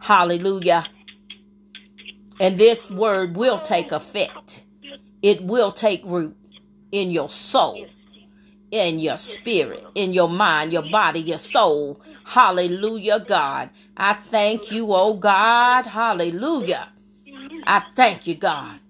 Hallelujah. 0.00 0.86
And 2.40 2.58
this 2.58 2.90
word 2.90 3.36
will 3.36 3.58
take 3.58 3.92
effect, 3.92 4.64
it 5.22 5.42
will 5.42 5.70
take 5.70 6.02
root 6.06 6.34
in 6.92 7.10
your 7.10 7.28
soul, 7.28 7.86
in 8.70 8.98
your 8.98 9.18
spirit, 9.18 9.84
in 9.94 10.14
your 10.14 10.30
mind, 10.30 10.72
your 10.72 10.88
body, 10.90 11.20
your 11.20 11.38
soul. 11.38 12.00
Hallelujah, 12.24 13.20
God. 13.20 13.68
I 13.98 14.14
thank 14.14 14.70
you, 14.70 14.94
oh 14.94 15.14
God. 15.14 15.84
Hallelujah. 15.84 16.88
I 17.66 17.80
thank 17.80 18.26
you, 18.26 18.34
God, 18.34 18.80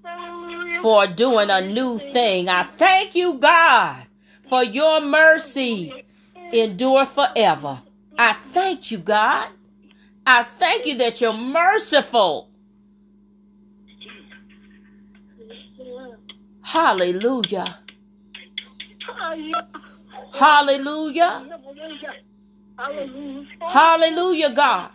for 0.82 1.06
doing 1.06 1.50
a 1.50 1.60
new 1.60 1.98
thing. 1.98 2.48
I 2.48 2.62
thank 2.62 3.14
you, 3.14 3.34
God, 3.38 4.06
for 4.48 4.62
your 4.64 5.00
mercy 5.00 6.04
endure 6.52 7.06
forever. 7.06 7.82
I 8.18 8.32
thank 8.52 8.90
you, 8.90 8.98
God. 8.98 9.48
I 10.26 10.42
thank 10.42 10.86
you 10.86 10.98
that 10.98 11.20
you're 11.20 11.32
merciful. 11.32 12.48
Hallelujah. 16.62 17.78
Hallelujah. 20.32 21.46
Hallelujah. 23.60 24.50
God. 24.50 24.90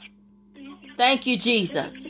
Thank 0.95 1.27
you, 1.27 1.37
Jesus. 1.37 2.07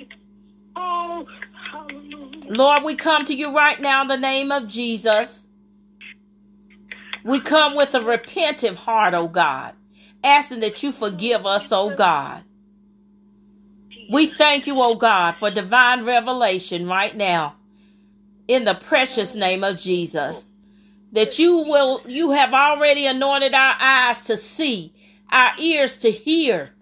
Lord, 2.49 2.83
we 2.83 2.95
come 2.95 3.25
to 3.25 3.35
you 3.35 3.55
right 3.55 3.79
now 3.79 4.03
in 4.03 4.07
the 4.07 4.17
name 4.17 4.51
of 4.51 4.67
Jesus. 4.67 5.47
We 7.23 7.39
come 7.39 7.75
with 7.75 7.95
a 7.95 7.99
repentive 7.99 8.75
heart, 8.75 9.13
oh 9.13 9.27
God, 9.27 9.73
asking 10.23 10.61
that 10.61 10.83
you 10.83 10.91
forgive 10.91 11.45
us, 11.45 11.71
oh 11.71 11.91
God. 11.95 12.43
We 14.11 14.27
thank 14.27 14.67
you, 14.67 14.81
oh 14.81 14.95
God, 14.95 15.33
for 15.33 15.49
divine 15.51 16.05
revelation 16.05 16.87
right 16.87 17.15
now 17.15 17.55
in 18.47 18.65
the 18.65 18.75
precious 18.75 19.35
name 19.35 19.63
of 19.63 19.77
Jesus. 19.77 20.49
That 21.13 21.39
you 21.39 21.57
will, 21.59 22.01
you 22.07 22.31
have 22.31 22.53
already 22.53 23.07
anointed 23.07 23.55
our 23.55 23.75
eyes 23.79 24.25
to 24.25 24.37
see, 24.37 24.93
our 25.31 25.53
ears 25.59 25.97
to 25.99 26.11
hear, 26.11 26.74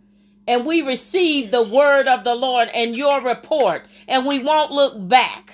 and 0.47 0.65
we 0.65 0.82
receive 0.82 1.51
the 1.51 1.63
word 1.63 2.08
of 2.08 2.23
the 2.23 2.36
Lord 2.36 2.69
and 2.73 2.95
your 2.95 3.21
report, 3.21 3.86
and 4.08 4.25
we 4.25 4.43
won't 4.43 4.71
look 4.71 5.08
back, 5.08 5.53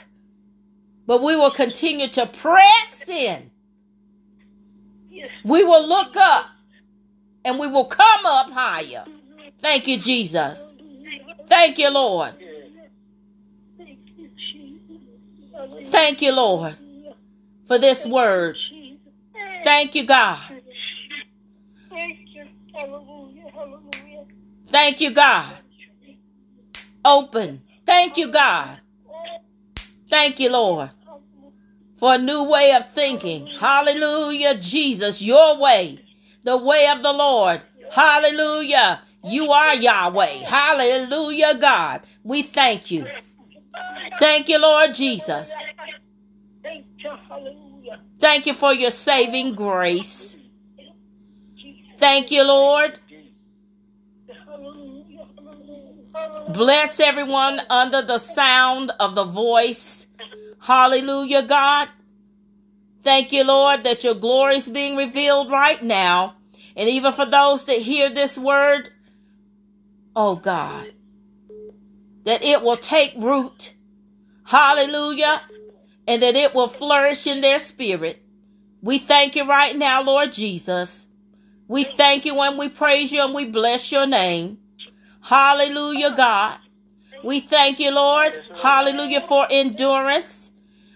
but 1.06 1.22
we 1.22 1.36
will 1.36 1.52
continue 1.52 2.08
to 2.08 2.26
press 2.26 3.08
in. 3.08 3.52
Yes. 5.10 5.30
We 5.44 5.64
will 5.64 5.88
look 5.88 6.16
up 6.18 6.46
and 7.46 7.60
we 7.60 7.68
will 7.68 7.86
come 7.86 8.26
up 8.26 8.50
higher. 8.52 9.06
Thank 9.60 9.88
you, 9.88 9.98
Jesus. 9.98 10.74
Thank 11.48 11.78
you, 11.78 11.90
Lord. 11.92 12.34
Thank 13.78 14.00
you, 14.18 14.30
Jesus. 14.54 15.90
Thank 15.90 16.22
you, 16.22 16.32
Lord, 16.32 16.76
for 17.66 17.78
this 17.78 18.06
word. 18.06 18.56
Thank 19.64 19.96
you, 19.96 20.06
God. 20.06 20.40
Thank 24.72 25.02
you. 25.02 25.12
God. 25.12 25.54
Open. 27.04 27.62
Thank 27.86 28.18
you, 28.18 28.28
God. 28.28 28.80
Thank 30.10 30.40
you, 30.40 30.52
Lord, 30.52 30.90
for 31.96 32.16
a 32.16 32.18
new 32.18 32.50
way 32.50 32.74
of 32.74 32.92
thinking. 32.92 33.46
Hallelujah, 33.46 34.56
Jesus, 34.58 35.22
your 35.22 35.60
way, 35.60 36.00
the 36.44 36.58
way 36.58 36.88
of 36.92 37.04
the 37.04 37.14
Lord. 37.14 37.64
Hallelujah. 37.92 39.02
You 39.24 39.52
are 39.52 39.76
Yahweh. 39.76 40.46
Hallelujah, 40.46 41.56
God. 41.60 42.02
We 42.24 42.42
thank 42.42 42.90
you. 42.90 43.06
Thank 44.20 44.50
you, 44.50 44.60
Lord 44.60 44.94
Jesus. 44.96 45.54
Thank 46.64 46.86
you. 46.98 47.12
Hallelujah. 47.28 48.00
Thank 48.20 48.46
you 48.48 48.54
for 48.54 48.74
your 48.74 48.92
saving 48.92 49.54
grace. 49.54 50.36
Thank 51.98 52.32
you, 52.32 52.44
Lord. 52.44 53.00
Hallelujah. 54.46 55.26
Hallelujah. 55.38 55.90
Bless 56.50 57.00
everyone 57.00 57.62
under 57.70 58.02
the 58.02 58.18
sound 58.18 58.92
of 59.00 59.16
the 59.16 59.26
voice. 59.26 60.08
Hallelujah, 60.60 61.44
God. 61.44 61.88
Thank 63.02 63.32
you, 63.32 63.44
Lord, 63.44 63.84
that 63.84 64.04
your 64.04 64.16
glory 64.16 64.56
is 64.56 64.70
being 64.70 64.96
revealed 64.98 65.52
right 65.52 65.82
now. 65.82 66.36
And 66.76 66.90
even 66.90 67.14
for 67.14 67.26
those 67.26 67.66
that 67.66 67.78
hear 67.78 68.10
this 68.10 68.38
word, 68.38 68.90
oh 70.16 70.36
God, 70.36 70.92
that 72.26 72.44
it 72.44 72.62
will 72.64 72.78
take 72.78 73.14
root. 73.18 73.74
Hallelujah. 74.46 75.42
And 76.08 76.24
that 76.24 76.36
it 76.36 76.56
will 76.56 76.68
flourish 76.68 77.28
in 77.28 77.42
their 77.42 77.60
spirit. 77.60 78.22
We 78.82 78.98
thank 78.98 79.36
you 79.36 79.48
right 79.48 79.76
now, 79.76 80.02
Lord 80.04 80.32
Jesus. 80.32 81.06
We 81.68 81.84
thank 81.84 82.26
you 82.26 82.40
and 82.42 82.58
we 82.58 82.70
praise 82.70 83.12
you 83.12 83.24
and 83.24 83.34
we 83.36 83.46
bless 83.46 83.92
your 83.92 84.08
name. 84.08 84.58
Hallelujah, 85.22 86.14
God. 86.16 86.60
We 87.24 87.40
thank 87.40 87.80
you, 87.80 87.92
Lord. 87.92 88.40
Hallelujah 88.62 89.22
for 89.22 89.46
endurance. 89.50 90.52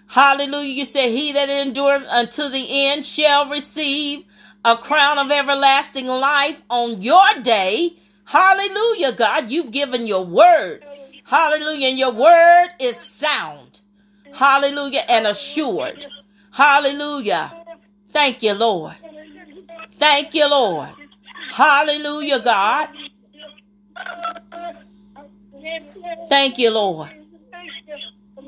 Hallelujah. 0.08 0.70
You 0.74 0.86
said, 0.86 1.10
He 1.10 1.34
that 1.34 1.50
endures 1.50 2.06
unto 2.08 2.50
the 2.50 2.66
end 2.88 3.04
shall 3.04 3.50
receive 3.50 4.26
a 4.64 4.78
crown 4.78 5.18
of 5.18 5.32
everlasting 5.32 6.08
life 6.08 6.62
on 6.70 7.02
your 7.02 7.34
day. 7.42 7.96
Hallelujah, 8.26 9.12
God. 9.12 9.50
You've 9.50 9.72
given 9.72 10.08
your 10.08 10.24
word. 10.26 10.86
Hallelujah. 11.26 11.90
And 11.90 12.00
your 12.00 12.14
word 12.14 12.70
is 12.80 12.96
sound. 12.96 13.82
Hallelujah. 14.34 15.02
And 15.10 15.28
assured. 15.28 16.06
Hallelujah. 16.52 17.54
Thank 18.12 18.44
you, 18.44 18.54
Lord. 18.54 18.96
Thank 19.94 20.34
you, 20.34 20.50
Lord. 20.50 20.90
Hallelujah, 21.50 22.40
God. 22.40 22.90
Thank 26.30 26.58
you, 26.58 26.72
Lord. 26.72 27.10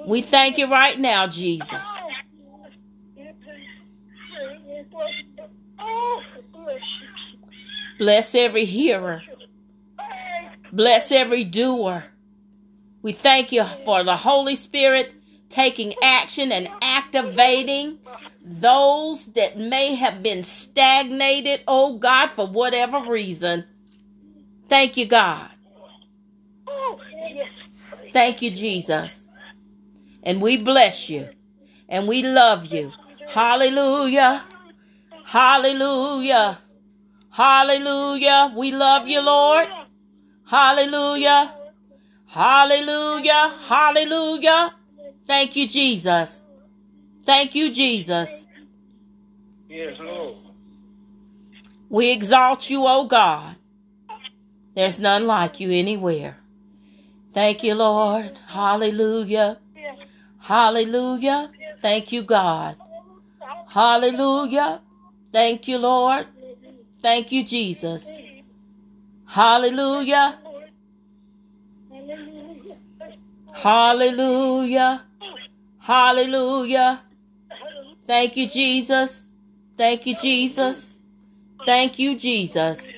We 0.05 0.21
thank 0.21 0.57
you 0.57 0.69
right 0.69 0.97
now, 0.99 1.27
Jesus. 1.27 1.71
Bless 7.97 8.35
every 8.35 8.65
hearer. 8.65 9.21
Bless 10.71 11.11
every 11.11 11.43
doer. 11.43 12.03
We 13.01 13.13
thank 13.13 13.51
you 13.51 13.63
for 13.63 14.03
the 14.03 14.17
Holy 14.17 14.55
Spirit 14.55 15.15
taking 15.49 15.93
action 16.03 16.51
and 16.51 16.67
activating 16.81 17.99
those 18.43 19.27
that 19.33 19.57
may 19.57 19.95
have 19.95 20.21
been 20.21 20.43
stagnated, 20.43 21.61
oh 21.67 21.97
God, 21.97 22.31
for 22.31 22.47
whatever 22.47 22.99
reason. 23.09 23.65
Thank 24.67 24.97
you, 24.97 25.05
God. 25.05 25.49
Thank 28.11 28.41
you, 28.41 28.51
Jesus. 28.51 29.27
And 30.23 30.41
we 30.41 30.57
bless 30.57 31.09
you 31.09 31.29
and 31.89 32.07
we 32.07 32.23
love 32.23 32.67
you. 32.67 32.91
Hallelujah. 33.27 34.43
Hallelujah. 35.25 36.59
Hallelujah. 37.29 38.53
We 38.55 38.71
love 38.71 39.07
you, 39.07 39.21
Lord. 39.21 39.67
Hallelujah. 40.47 41.53
Hallelujah. 42.27 43.53
Hallelujah. 43.67 44.73
Thank 45.25 45.55
you, 45.55 45.67
Jesus. 45.67 46.43
Thank 47.25 47.55
you, 47.55 47.71
Jesus. 47.71 48.45
Yes, 49.67 49.95
Lord. 49.99 50.37
We 51.89 52.11
exalt 52.11 52.69
you, 52.69 52.85
O 52.87 53.05
God. 53.05 53.55
There's 54.75 54.99
none 54.99 55.25
like 55.25 55.59
you 55.59 55.71
anywhere. 55.71 56.37
Thank 57.31 57.63
you, 57.63 57.75
Lord. 57.75 58.31
Hallelujah. 58.47 59.57
Hallelujah. 60.39 61.51
Thank 61.81 62.11
you, 62.11 62.21
God. 62.23 62.75
Hallelujah. 63.67 64.81
Thank 65.31 65.67
you, 65.67 65.77
Lord. 65.77 66.27
Thank 67.01 67.31
you, 67.31 67.43
Jesus. 67.43 68.19
Hallelujah. 69.25 70.37
Hallelujah. 73.53 75.03
Hallelujah. 75.79 77.01
Thank 78.05 78.37
you, 78.37 78.47
Jesus. 78.47 79.29
Thank 79.77 80.05
you, 80.05 80.15
Jesus. 80.15 80.99
Thank 81.65 81.99
you, 81.99 82.15
Jesus. 82.15 82.93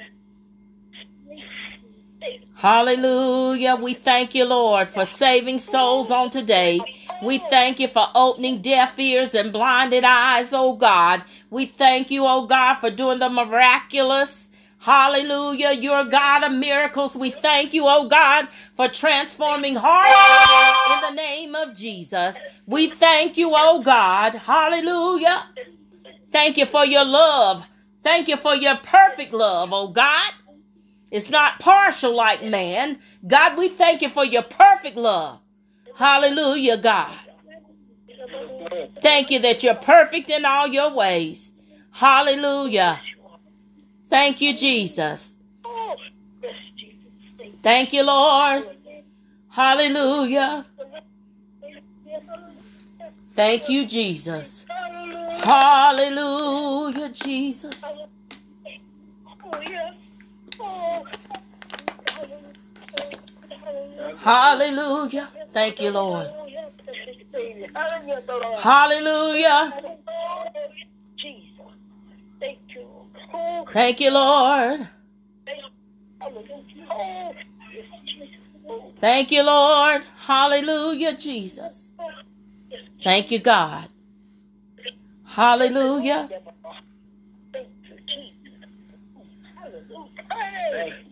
Hallelujah. 2.57 3.75
We 3.75 3.93
thank 3.93 4.33
you, 4.33 4.43
Lord, 4.45 4.89
for 4.89 5.05
saving 5.05 5.59
souls 5.59 6.09
on 6.09 6.31
today. 6.31 6.81
We 7.21 7.37
thank 7.37 7.79
you 7.79 7.87
for 7.87 8.07
opening 8.15 8.61
deaf 8.63 8.97
ears 8.97 9.35
and 9.35 9.53
blinded 9.53 10.03
eyes, 10.03 10.53
oh 10.53 10.75
God. 10.75 11.23
We 11.51 11.67
thank 11.67 12.09
you, 12.09 12.25
oh 12.25 12.47
God, 12.47 12.75
for 12.75 12.89
doing 12.89 13.19
the 13.19 13.29
miraculous. 13.29 14.49
Hallelujah. 14.79 15.73
You're 15.73 16.05
God 16.05 16.45
of 16.45 16.51
miracles. 16.51 17.15
We 17.15 17.29
thank 17.29 17.75
you, 17.75 17.83
oh 17.85 18.07
God, 18.07 18.47
for 18.73 18.87
transforming 18.87 19.75
hearts 19.75 21.11
in 21.11 21.15
the 21.15 21.21
name 21.21 21.53
of 21.53 21.75
Jesus. 21.75 22.43
We 22.65 22.87
thank 22.89 23.37
you, 23.37 23.51
oh 23.55 23.83
God. 23.83 24.33
Hallelujah. 24.33 25.43
Thank 26.29 26.57
you 26.57 26.65
for 26.65 26.85
your 26.85 27.05
love. 27.05 27.67
Thank 28.01 28.27
you 28.27 28.35
for 28.37 28.55
your 28.55 28.77
perfect 28.77 29.31
love, 29.31 29.69
oh 29.73 29.89
God. 29.89 30.31
It's 31.11 31.29
not 31.29 31.59
partial 31.59 32.15
like 32.15 32.43
man. 32.43 32.99
God, 33.25 33.57
we 33.57 33.69
thank 33.69 34.01
you 34.01 34.09
for 34.09 34.25
your 34.25 34.43
perfect 34.43 34.97
love. 34.97 35.39
Hallelujah, 35.95 36.77
God. 36.77 37.17
Thank 39.01 39.31
you 39.31 39.39
that 39.39 39.63
you're 39.63 39.75
perfect 39.75 40.29
in 40.29 40.45
all 40.45 40.67
your 40.67 40.93
ways. 40.93 41.53
Hallelujah. 41.91 42.99
Thank 44.09 44.41
you, 44.41 44.55
Jesus. 44.55 45.35
Thank 47.63 47.93
you, 47.93 48.03
Lord. 48.03 48.67
Hallelujah. 49.49 50.65
Thank 53.35 53.69
you, 53.69 53.85
Jesus. 53.85 54.65
Hallelujah, 55.37 57.09
Jesus. 57.09 57.83
Oh, 57.85 59.61
Hallelujah. 64.19 65.29
Thank 65.51 65.81
you, 65.81 65.91
Lord. 65.91 66.27
Hallelujah. 68.57 69.73
Thank 73.73 73.99
you, 74.01 74.11
Lord. 74.11 74.89
Thank 78.99 79.31
you, 79.31 79.43
Lord. 79.43 80.05
Hallelujah, 80.17 81.15
Jesus. 81.17 81.91
Thank 83.03 83.31
you, 83.31 83.39
God. 83.39 83.89
Hallelujah. 85.25 86.29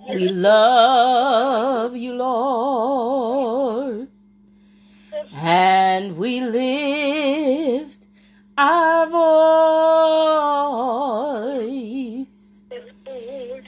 We 0.09 0.29
love 0.29 1.95
you, 1.95 2.13
Lord. 2.13 4.07
And 5.33 6.17
we 6.17 6.41
lift 6.41 8.07
our 8.57 9.07
voice 9.07 9.19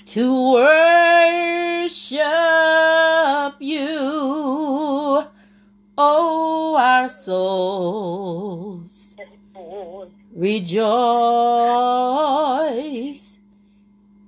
to 0.05 0.53
worship 0.53 2.21
you, 3.60 5.23
oh, 5.97 6.75
our 6.79 7.10
souls. 7.10 9.15
Rejoice, 10.33 10.77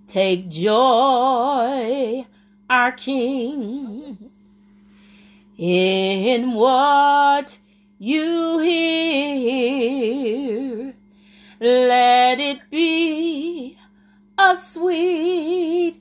take 0.10 0.50
joy, 0.50 2.26
our 2.68 2.92
King, 2.94 4.32
in 5.56 6.54
what 6.56 7.60
you 8.00 8.58
hear. 8.60 9.76
Let 11.62 12.40
it 12.40 12.62
be 12.72 13.78
a 14.40 14.56
sweet, 14.56 16.00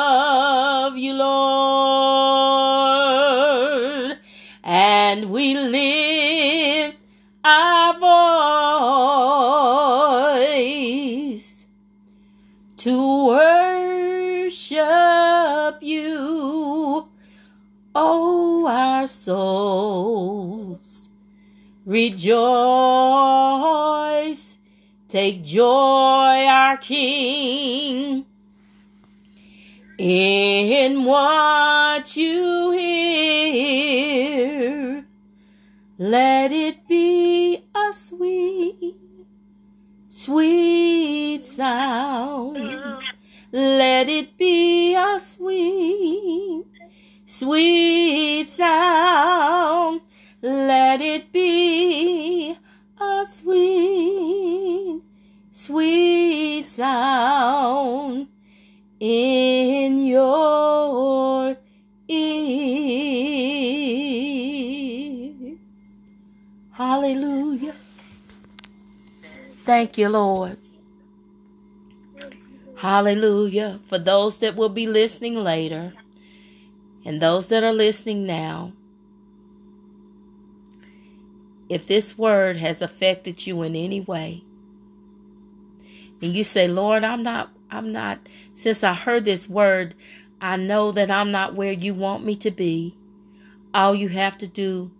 souls. 19.07 21.09
Rejoice, 21.85 22.37
take 25.07 25.43
joy, 25.43 26.45
our 26.47 26.77
King, 26.77 28.25
In 29.97 31.05
what 31.05 32.17
you 32.17 32.71
hear, 32.71 33.85
let 35.97 36.51
it 36.51 36.85
be 36.87 37.63
a 37.73 37.93
sweet, 37.93 38.97
sweet 40.09 41.45
sound. 41.45 42.57
Let 43.53 44.09
it 44.09 44.35
be 44.37 44.95
a 44.95 45.17
sweet, 45.17 46.65
sweet 47.25 48.47
sound. 48.47 50.01
Let 50.41 51.01
it 51.01 51.31
be 51.31 52.55
a 53.01 53.25
sweet, 53.31 55.01
sweet 55.51 56.65
sound 56.65 58.27
in 58.99 60.05
your 60.05 61.57
ears. 62.07 62.45
Hallelujah. 66.71 67.73
Thank 69.61 69.97
you, 69.97 70.09
Lord. 70.09 70.57
Hallelujah. 72.75 73.79
For 73.87 73.97
those 73.97 74.37
that 74.39 74.55
will 74.55 74.69
be 74.69 74.85
listening 74.85 75.35
later 75.35 75.93
and 77.05 77.21
those 77.21 77.49
that 77.49 77.63
are 77.63 77.73
listening 77.73 78.25
now, 78.25 78.73
if 81.69 81.87
this 81.87 82.17
word 82.17 82.57
has 82.57 82.81
affected 82.81 83.45
you 83.45 83.61
in 83.61 83.75
any 83.75 84.01
way, 84.01 84.43
and 86.21 86.33
you 86.33 86.43
say, 86.43 86.67
Lord, 86.67 87.03
I'm 87.03 87.21
not, 87.23 87.51
I'm 87.69 87.91
not, 87.91 88.27
since 88.55 88.83
I 88.83 88.93
heard 88.93 89.25
this 89.25 89.47
word, 89.47 89.93
I 90.41 90.57
know 90.57 90.91
that 90.91 91.11
I'm 91.11 91.31
not 91.31 91.55
where 91.55 91.71
you 91.71 91.93
want 91.93 92.25
me 92.25 92.35
to 92.37 92.51
be. 92.51 92.95
All 93.73 93.93
you 93.93 94.09
have 94.09 94.37
to 94.39 94.47
do 94.47 94.91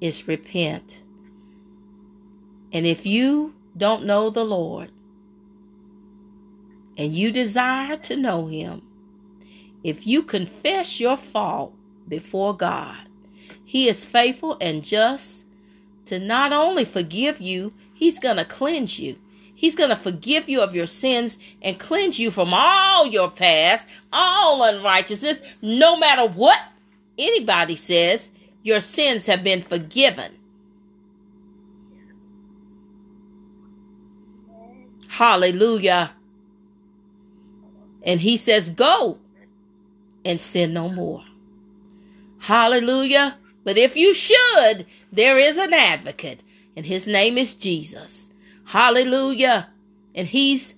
is 0.00 0.28
repent. 0.28 1.02
And 2.72 2.86
if 2.86 3.06
you 3.06 3.54
don't 3.76 4.04
know 4.04 4.30
the 4.30 4.44
Lord, 4.44 4.90
and 6.96 7.14
you 7.14 7.32
desire 7.32 7.96
to 7.96 8.16
know 8.16 8.46
him, 8.46 8.82
if 9.84 10.06
you 10.06 10.22
confess 10.22 10.98
your 10.98 11.16
fault 11.18 11.74
before 12.08 12.56
God, 12.56 13.06
he 13.64 13.88
is 13.88 14.04
faithful 14.04 14.56
and 14.60 14.82
just 14.82 15.44
to 16.06 16.18
not 16.18 16.52
only 16.52 16.84
forgive 16.84 17.40
you, 17.40 17.72
he's 17.94 18.18
going 18.18 18.38
to 18.38 18.44
cleanse 18.46 18.98
you. 18.98 19.16
He's 19.54 19.74
going 19.74 19.90
to 19.90 19.96
forgive 19.96 20.48
you 20.48 20.62
of 20.62 20.74
your 20.74 20.86
sins 20.86 21.38
and 21.62 21.78
cleanse 21.78 22.18
you 22.18 22.30
from 22.30 22.52
all 22.52 23.06
your 23.06 23.30
past, 23.30 23.86
all 24.12 24.64
unrighteousness, 24.64 25.42
no 25.62 25.96
matter 25.96 26.26
what 26.26 26.58
anybody 27.18 27.76
says, 27.76 28.30
your 28.62 28.80
sins 28.80 29.26
have 29.26 29.44
been 29.44 29.62
forgiven. 29.62 30.32
Hallelujah. 35.08 36.10
And 38.02 38.20
he 38.20 38.36
says, 38.36 38.68
Go 38.70 39.18
and 40.24 40.40
sin 40.40 40.72
no 40.72 40.88
more. 40.88 41.24
Hallelujah. 42.38 43.38
But 43.64 43.78
if 43.78 43.96
you 43.96 44.12
should, 44.12 44.86
there 45.12 45.38
is 45.38 45.58
an 45.58 45.72
advocate, 45.72 46.42
and 46.76 46.84
his 46.84 47.06
name 47.06 47.38
is 47.38 47.54
Jesus. 47.54 48.30
Hallelujah. 48.64 49.68
And 50.14 50.28
he's, 50.28 50.74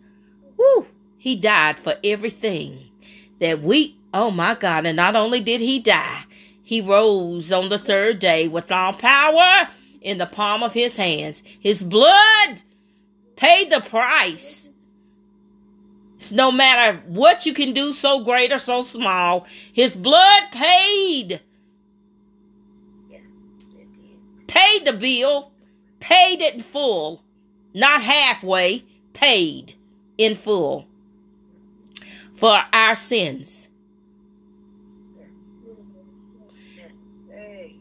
whoo, 0.57 0.87
he 1.19 1.37
died 1.37 1.79
for 1.79 1.95
everything 2.05 2.85
that 3.41 3.61
we, 3.61 3.97
oh 4.15 4.31
my 4.31 4.55
God. 4.55 4.87
And 4.87 4.97
not 4.97 5.17
only 5.17 5.41
did 5.41 5.61
he 5.61 5.81
die, 5.81 6.25
he 6.63 6.81
rose 6.81 7.53
on 7.53 7.69
the 7.69 7.79
third 7.79 8.19
day 8.19 8.49
with 8.49 8.71
all 8.71 8.93
power 8.93 9.69
in 10.01 10.19
the 10.19 10.27
palm 10.27 10.63
of 10.63 10.73
his 10.73 10.97
hands. 10.97 11.43
His 11.61 11.83
blood 11.83 12.63
paid 13.37 13.71
the 13.71 13.81
price. 13.81 14.71
No 16.33 16.51
matter 16.51 17.03
what 17.07 17.45
you 17.45 17.53
can 17.53 17.73
do, 17.73 17.93
so 17.93 18.25
great 18.25 18.53
or 18.53 18.59
so 18.59 18.83
small, 18.83 19.47
his 19.73 19.95
blood 19.95 20.45
paid. 20.51 21.41
Paid 24.47 24.87
the 24.87 24.95
bill, 24.95 25.51
paid 26.01 26.41
it 26.41 26.55
in 26.55 26.63
full, 26.63 27.23
not 27.75 28.03
halfway, 28.03 28.83
paid 29.13 29.75
in 30.17 30.35
full 30.35 30.87
for 32.37 32.63
our 32.73 32.95
sins. 32.95 33.66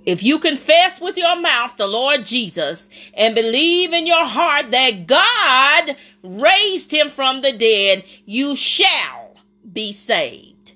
If 0.05 0.21
you 0.21 0.37
confess 0.37 1.01
with 1.01 1.17
your 1.17 1.35
mouth 1.39 1.77
the 1.77 1.87
Lord 1.87 2.25
Jesus 2.25 2.87
and 3.15 3.33
believe 3.33 3.91
in 3.91 4.05
your 4.05 4.25
heart 4.25 4.69
that 4.71 5.07
God 5.07 5.97
raised 6.23 6.91
him 6.91 7.09
from 7.09 7.41
the 7.41 7.51
dead, 7.51 8.03
you 8.25 8.55
shall 8.55 9.35
be 9.73 9.91
saved. 9.91 10.75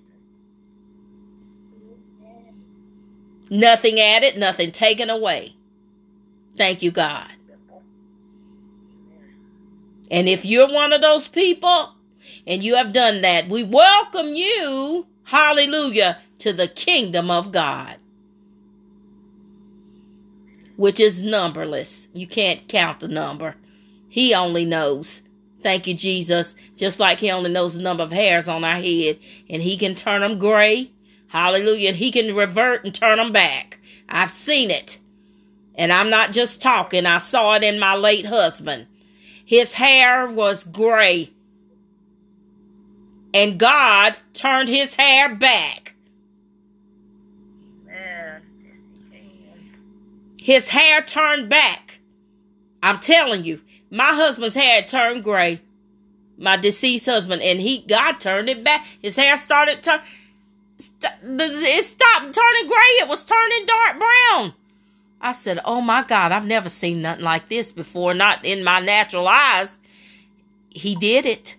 Nothing 3.51 3.99
added, 3.99 4.38
nothing 4.38 4.71
taken 4.71 5.09
away. 5.09 5.53
Thank 6.57 6.82
you, 6.82 6.91
God. 6.91 7.30
And 10.11 10.27
if 10.27 10.43
you're 10.43 10.71
one 10.71 10.91
of 10.91 11.01
those 11.01 11.27
people 11.27 11.93
and 12.47 12.63
you 12.63 12.75
have 12.75 12.93
done 12.93 13.21
that, 13.21 13.47
we 13.47 13.63
welcome 13.63 14.34
you, 14.34 15.05
hallelujah, 15.23 16.17
to 16.39 16.51
the 16.51 16.67
kingdom 16.67 17.30
of 17.30 17.51
God 17.51 17.98
which 20.80 20.97
is 20.97 21.21
numberless. 21.21 22.07
You 22.13 22.25
can't 22.25 22.65
count 22.69 23.01
the 23.01 23.09
number. 23.09 23.53
He 24.07 24.34
only 24.34 24.63
knows. 24.63 25.23
Thank 25.59 25.88
you, 25.88 25.93
Jesus. 25.93 26.55
Just 26.77 27.01
like 27.01 27.19
He 27.19 27.30
only 27.32 27.51
knows 27.51 27.75
the 27.75 27.84
number 27.84 28.03
of 28.03 28.13
hairs 28.13 28.47
on 28.47 28.63
our 28.63 28.77
head, 28.77 29.19
and 29.49 29.61
He 29.61 29.75
can 29.75 29.93
turn 29.93 30.21
them 30.21 30.39
gray. 30.39 30.89
Hallelujah. 31.27 31.89
And 31.89 31.97
He 31.97 32.11
can 32.11 32.34
revert 32.34 32.86
and 32.86 32.95
turn 32.95 33.17
them 33.17 33.34
back. 33.34 33.77
I've 34.07 34.32
seen 34.32 34.71
it. 34.71 34.99
And 35.75 35.91
I'm 35.91 36.09
not 36.09 36.32
just 36.32 36.61
talking, 36.61 37.05
I 37.05 37.17
saw 37.17 37.55
it 37.55 37.63
in 37.63 37.77
my 37.77 37.95
late 37.95 38.25
husband. 38.25 38.88
His 39.43 39.73
hair 39.73 40.32
was 40.32 40.63
gray. 40.63 41.30
And 43.34 43.59
God 43.59 44.17
turned 44.34 44.69
his 44.69 44.95
hair 44.95 45.36
back. 45.36 45.88
His 50.41 50.69
hair 50.69 51.01
turned 51.01 51.49
back. 51.49 51.99
I'm 52.81 52.99
telling 52.99 53.43
you, 53.43 53.61
my 53.91 54.05
husband's 54.05 54.55
hair 54.55 54.81
turned 54.81 55.23
gray. 55.23 55.59
My 56.37 56.55
deceased 56.55 57.07
husband, 57.07 57.41
and 57.41 57.59
he 57.59 57.81
God 57.81 58.21
turned 58.21 58.47
it 58.47 58.63
back. 58.63 58.85
His 59.01 59.17
hair 59.17 59.35
started 59.35 59.83
turn. 59.83 59.99
St- 60.77 61.13
it 61.21 61.83
stopped 61.83 62.33
turning 62.33 62.67
gray. 62.69 62.93
It 63.01 63.09
was 63.09 63.25
turning 63.25 63.65
dark 63.65 63.99
brown. 63.99 64.53
I 65.19 65.33
said, 65.33 65.59
"Oh 65.65 65.81
my 65.81 66.03
God, 66.03 66.31
I've 66.31 66.47
never 66.47 66.69
seen 66.69 67.01
nothing 67.01 67.25
like 67.25 67.49
this 67.49 67.73
before. 67.73 68.13
Not 68.13 68.45
in 68.45 68.63
my 68.63 68.79
natural 68.79 69.27
eyes." 69.27 69.77
He 70.69 70.95
did 70.95 71.25
it. 71.25 71.57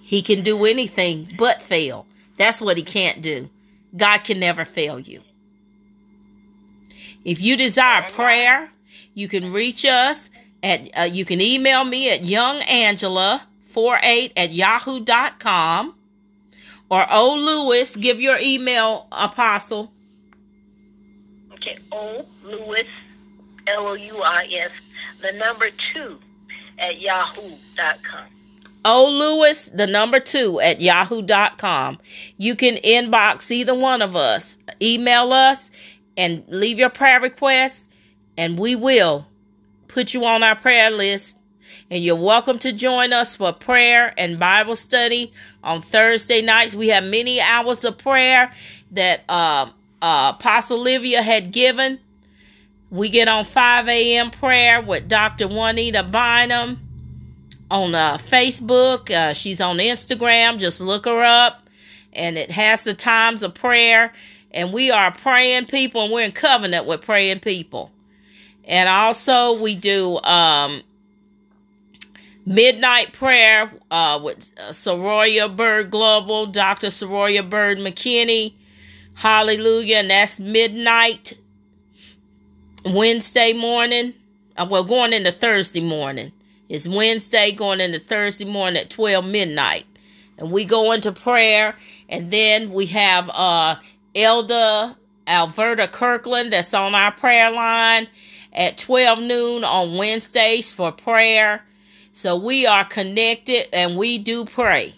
He 0.00 0.22
can 0.22 0.42
do 0.42 0.64
anything 0.64 1.34
but 1.36 1.60
fail. 1.60 2.06
That's 2.38 2.62
what 2.62 2.78
he 2.78 2.82
can't 2.82 3.20
do. 3.20 3.50
God 3.94 4.24
can 4.24 4.40
never 4.40 4.64
fail 4.64 4.98
you. 4.98 5.22
If 7.24 7.40
you 7.40 7.56
desire 7.56 8.08
prayer, 8.10 8.70
you 9.14 9.28
can 9.28 9.52
reach 9.52 9.84
us 9.84 10.30
at, 10.62 10.88
uh, 10.98 11.02
you 11.02 11.24
can 11.24 11.40
email 11.40 11.84
me 11.84 12.10
at 12.10 12.22
youngangela48 12.22 14.32
at 14.36 14.52
yahoo.com 14.52 15.94
or 16.90 17.06
O 17.10 17.34
Louis, 17.34 17.96
give 17.96 18.20
your 18.20 18.36
email, 18.40 19.06
Apostle. 19.12 19.92
Okay, 21.54 21.78
O 21.92 22.26
Louis, 22.44 22.86
L 23.68 23.86
O 23.86 23.94
U 23.94 24.22
I 24.22 24.48
S, 24.50 24.70
the 25.22 25.32
number 25.32 25.68
two 25.94 26.18
at 26.78 27.00
yahoo.com. 27.00 28.24
O 28.84 29.08
Louis, 29.08 29.68
the 29.68 29.86
number 29.86 30.18
two 30.18 30.58
at 30.60 30.80
yahoo.com. 30.80 31.98
You 32.38 32.56
can 32.56 32.76
inbox 32.76 33.50
either 33.50 33.74
one 33.74 34.02
of 34.02 34.16
us, 34.16 34.58
email 34.82 35.32
us, 35.32 35.70
and 36.16 36.44
leave 36.48 36.78
your 36.78 36.90
prayer 36.90 37.20
requests, 37.20 37.88
and 38.36 38.58
we 38.58 38.76
will 38.76 39.26
put 39.88 40.14
you 40.14 40.24
on 40.24 40.42
our 40.42 40.56
prayer 40.56 40.90
list. 40.90 41.36
And 41.90 42.04
you're 42.04 42.14
welcome 42.16 42.58
to 42.60 42.72
join 42.72 43.12
us 43.12 43.34
for 43.34 43.52
prayer 43.52 44.14
and 44.16 44.38
Bible 44.38 44.76
study 44.76 45.32
on 45.64 45.80
Thursday 45.80 46.40
nights. 46.40 46.74
We 46.74 46.88
have 46.88 47.02
many 47.04 47.40
hours 47.40 47.84
of 47.84 47.98
prayer 47.98 48.52
that 48.92 49.22
uh, 49.28 49.68
uh, 50.00 50.32
Apostle 50.34 50.80
Olivia 50.80 51.22
had 51.22 51.52
given. 51.52 51.98
We 52.90 53.08
get 53.08 53.28
on 53.28 53.44
5 53.44 53.88
a.m. 53.88 54.30
prayer 54.30 54.80
with 54.80 55.08
Dr. 55.08 55.48
Juanita 55.48 56.02
Bynum 56.04 56.80
on 57.70 57.94
uh, 57.94 58.16
Facebook. 58.18 59.10
Uh, 59.10 59.32
she's 59.32 59.60
on 59.60 59.78
Instagram. 59.78 60.58
Just 60.58 60.80
look 60.80 61.04
her 61.06 61.22
up, 61.22 61.68
and 62.12 62.36
it 62.36 62.50
has 62.50 62.84
the 62.84 62.94
times 62.94 63.42
of 63.42 63.54
prayer. 63.54 64.12
And 64.52 64.72
we 64.72 64.90
are 64.90 65.12
praying 65.12 65.66
people, 65.66 66.02
and 66.02 66.12
we're 66.12 66.24
in 66.24 66.32
covenant 66.32 66.86
with 66.86 67.02
praying 67.02 67.40
people. 67.40 67.90
And 68.64 68.88
also, 68.88 69.52
we 69.54 69.74
do 69.74 70.18
um, 70.22 70.82
midnight 72.46 73.12
prayer 73.12 73.70
uh, 73.90 74.20
with 74.22 74.50
uh, 74.58 74.70
Soroya 74.70 75.54
Bird 75.54 75.90
Global, 75.90 76.46
Dr. 76.46 76.88
Soroya 76.88 77.48
Bird 77.48 77.78
McKinney. 77.78 78.54
Hallelujah. 79.14 79.96
And 79.96 80.10
that's 80.10 80.40
midnight 80.40 81.38
Wednesday 82.84 83.52
morning. 83.52 84.14
Uh, 84.56 84.66
well, 84.68 84.84
going 84.84 85.12
into 85.12 85.32
Thursday 85.32 85.80
morning. 85.80 86.32
It's 86.68 86.88
Wednesday 86.88 87.52
going 87.52 87.80
into 87.80 87.98
Thursday 87.98 88.44
morning 88.44 88.80
at 88.80 88.90
12 88.90 89.24
midnight. 89.24 89.84
And 90.38 90.50
we 90.50 90.64
go 90.64 90.92
into 90.92 91.12
prayer. 91.12 91.74
And 92.08 92.30
then 92.30 92.72
we 92.72 92.86
have 92.86 93.30
uh, 93.34 93.76
Elder 94.14 94.94
Alberta 95.26 95.88
Kirkland 95.88 96.52
that's 96.52 96.74
on 96.74 96.94
our 96.94 97.12
prayer 97.12 97.50
line 97.50 98.06
at 98.52 98.76
12 98.78 99.20
noon 99.20 99.64
on 99.64 99.96
Wednesdays 99.96 100.72
for 100.72 100.92
prayer. 100.92 101.62
So 102.12 102.36
we 102.36 102.66
are 102.66 102.84
connected 102.84 103.66
and 103.72 103.96
we 103.96 104.18
do 104.18 104.44
pray. 104.44 104.94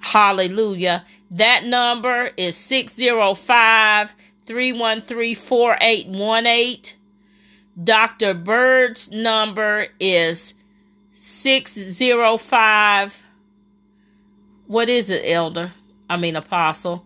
Hallelujah. 0.00 1.04
That 1.30 1.64
number 1.64 2.30
is 2.36 2.56
605 2.56 4.12
313 4.46 5.36
4818. 5.36 6.98
Dr. 7.84 8.34
Bird's 8.34 9.12
number 9.12 9.86
is 10.00 10.54
605. 11.12 13.24
What 14.66 14.88
is 14.88 15.10
it, 15.10 15.22
Elder? 15.26 15.70
I 16.08 16.16
mean, 16.16 16.36
Apostle. 16.36 17.04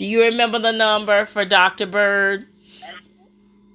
Do 0.00 0.06
you 0.06 0.22
remember 0.22 0.58
the 0.58 0.72
number 0.72 1.26
for 1.26 1.44
Dr. 1.44 1.84
Bird? 1.84 2.46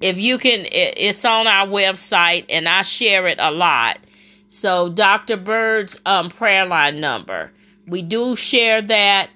If 0.01 0.17
you 0.17 0.39
can, 0.39 0.65
it's 0.71 1.23
on 1.23 1.45
our 1.45 1.67
website 1.67 2.45
and 2.49 2.67
I 2.67 2.82
share 2.82 3.28
it 3.28 3.38
a 3.39 3.51
lot. 3.51 3.99
So, 4.47 4.89
Dr. 4.89 5.38
Bird's 5.38 5.99
um, 6.03 6.32
prayer 6.32 6.65
line 6.65 6.99
number. 6.99 7.53
We 7.86 8.01
do 8.01 8.36
share 8.36 8.82
that. 8.82 9.30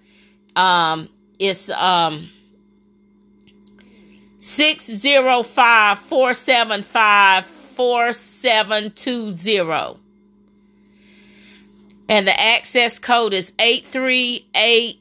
Um, 0.56 1.08
it's 1.38 1.70
um, 1.70 2.28
605 4.40 6.00
475 6.00 7.46
4720. 7.46 10.00
And 12.10 12.28
the 12.28 12.42
access 12.42 12.98
code 12.98 13.36
is 13.36 13.54
838 13.60 15.00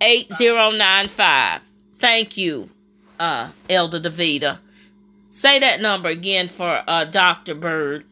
8095. 0.00 1.60
Thank 1.94 2.36
you, 2.36 2.68
uh, 3.20 3.50
Elder 3.70 4.00
Davida. 4.00 4.58
Say 5.30 5.60
that 5.60 5.80
number 5.80 6.08
again 6.08 6.48
for 6.48 6.82
uh, 6.86 7.04
Dr. 7.04 7.54
Bird. 7.54 8.04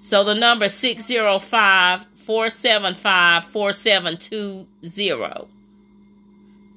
So 0.00 0.22
the 0.22 0.34
number 0.34 0.66
is 0.66 0.74
605 0.74 2.06
475 2.14 3.44
4720. 3.44 5.48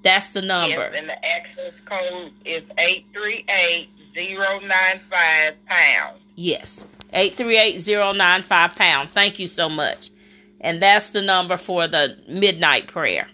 That's 0.03 0.31
the 0.31 0.41
number. 0.41 0.75
Yes, 0.75 0.93
and 0.95 1.09
the 1.09 1.25
access 1.25 1.73
code 1.85 2.31
is 2.45 2.63
838095 2.77 5.65
pound. 5.67 6.19
Yes, 6.35 6.85
838095 7.13 8.75
pound. 8.75 9.09
Thank 9.09 9.39
you 9.39 9.47
so 9.47 9.69
much. 9.69 10.11
And 10.59 10.81
that's 10.81 11.11
the 11.11 11.21
number 11.21 11.55
for 11.57 11.87
the 11.87 12.17
midnight 12.27 12.87
prayer 12.87 13.27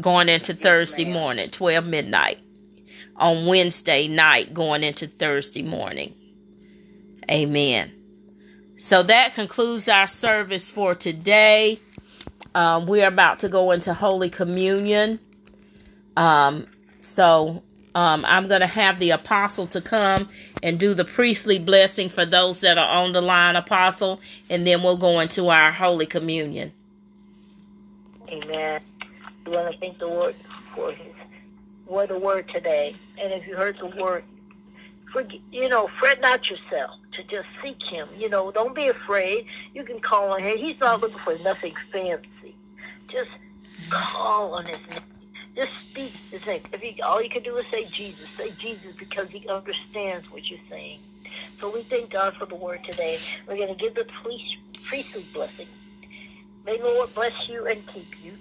going 0.00 0.28
into 0.28 0.52
yes, 0.52 0.60
Thursday 0.60 1.04
ma'am. 1.04 1.12
morning, 1.12 1.50
12 1.50 1.86
midnight. 1.86 2.40
On 3.16 3.46
Wednesday 3.46 4.08
night, 4.08 4.52
going 4.52 4.82
into 4.82 5.06
Thursday 5.06 5.62
morning. 5.62 6.12
Amen. 7.30 7.92
So 8.76 9.04
that 9.04 9.34
concludes 9.34 9.88
our 9.88 10.08
service 10.08 10.68
for 10.70 10.96
today. 10.96 11.78
Um, 12.56 12.86
we 12.86 13.02
are 13.02 13.08
about 13.08 13.38
to 13.40 13.48
go 13.48 13.70
into 13.70 13.94
Holy 13.94 14.28
Communion. 14.28 15.20
Um, 16.16 16.66
so 17.00 17.62
um, 17.94 18.24
I'm 18.26 18.48
going 18.48 18.60
to 18.60 18.66
have 18.66 18.98
the 18.98 19.10
apostle 19.10 19.66
to 19.68 19.80
come 19.80 20.28
and 20.62 20.80
do 20.80 20.94
the 20.94 21.04
priestly 21.04 21.58
blessing 21.58 22.08
for 22.08 22.24
those 22.24 22.60
that 22.60 22.78
are 22.78 22.88
on 22.88 23.12
the 23.12 23.20
line, 23.20 23.56
apostle, 23.56 24.20
and 24.50 24.66
then 24.66 24.82
we'll 24.82 24.96
go 24.96 25.20
into 25.20 25.48
our 25.48 25.70
Holy 25.70 26.06
Communion. 26.06 26.72
Amen. 28.28 28.80
We 29.46 29.52
want 29.52 29.72
to 29.72 29.78
thank 29.78 29.98
the 29.98 30.06
Lord 30.06 30.34
for 30.74 30.92
his 30.92 31.14
what 31.86 32.10
a 32.10 32.18
word 32.18 32.48
today. 32.48 32.96
And 33.20 33.32
if 33.32 33.46
you 33.46 33.56
heard 33.56 33.76
the 33.78 33.86
word, 34.02 34.24
forget, 35.12 35.38
you 35.52 35.68
know, 35.68 35.88
fret 36.00 36.20
not 36.20 36.48
yourself 36.48 36.98
to 37.12 37.22
just 37.24 37.46
seek 37.62 37.76
him. 37.82 38.08
You 38.16 38.30
know, 38.30 38.50
don't 38.50 38.74
be 38.74 38.88
afraid. 38.88 39.46
You 39.74 39.84
can 39.84 40.00
call 40.00 40.32
on 40.32 40.42
him. 40.42 40.56
He's 40.56 40.80
not 40.80 41.00
looking 41.02 41.18
for 41.18 41.36
nothing 41.38 41.74
fancy. 41.92 42.56
Just 43.08 43.30
call 43.90 44.54
on 44.54 44.64
his 44.64 44.78
name 44.88 45.13
just 45.54 45.70
speak 45.90 46.12
his 46.30 46.44
name. 46.46 46.62
If 46.72 46.80
he, 46.80 47.00
all 47.02 47.22
you 47.22 47.30
can 47.30 47.42
do 47.42 47.56
is 47.56 47.66
say 47.70 47.84
Jesus. 47.86 48.26
Say 48.36 48.52
Jesus 48.60 48.94
because 48.98 49.28
he 49.30 49.48
understands 49.48 50.30
what 50.30 50.44
you're 50.50 50.58
saying. 50.68 51.00
So 51.60 51.70
we 51.72 51.84
thank 51.84 52.10
God 52.10 52.34
for 52.38 52.46
the 52.46 52.54
word 52.54 52.84
today. 52.84 53.20
We're 53.46 53.56
going 53.56 53.68
to 53.68 53.74
give 53.74 53.94
the 53.94 54.06
priest, 54.22 54.56
priestly 54.88 55.26
blessing. 55.32 55.68
May 56.66 56.78
the 56.78 56.84
Lord 56.84 57.14
bless 57.14 57.48
you 57.48 57.66
and 57.66 57.86
keep 57.88 58.08
you. 58.22 58.32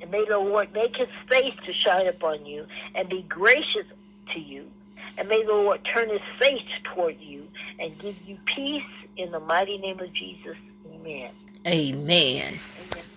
And 0.00 0.10
may 0.10 0.24
the 0.24 0.38
Lord 0.38 0.72
make 0.72 0.96
his 0.96 1.08
face 1.28 1.54
to 1.66 1.72
shine 1.72 2.06
upon 2.06 2.46
you 2.46 2.66
and 2.94 3.08
be 3.08 3.22
gracious 3.22 3.86
to 4.34 4.40
you. 4.40 4.70
And 5.18 5.28
may 5.28 5.42
the 5.42 5.52
Lord 5.52 5.84
turn 5.84 6.08
his 6.08 6.20
face 6.38 6.62
toward 6.84 7.20
you 7.20 7.46
and 7.78 7.98
give 7.98 8.16
you 8.26 8.38
peace 8.46 8.82
in 9.16 9.30
the 9.32 9.40
mighty 9.40 9.78
name 9.78 10.00
of 10.00 10.12
Jesus. 10.12 10.56
Amen. 10.94 11.30
Amen. 11.66 12.58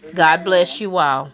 Amen. 0.03 0.13
God 0.13 0.43
bless 0.43 0.81
you 0.81 0.97
all. 0.97 1.31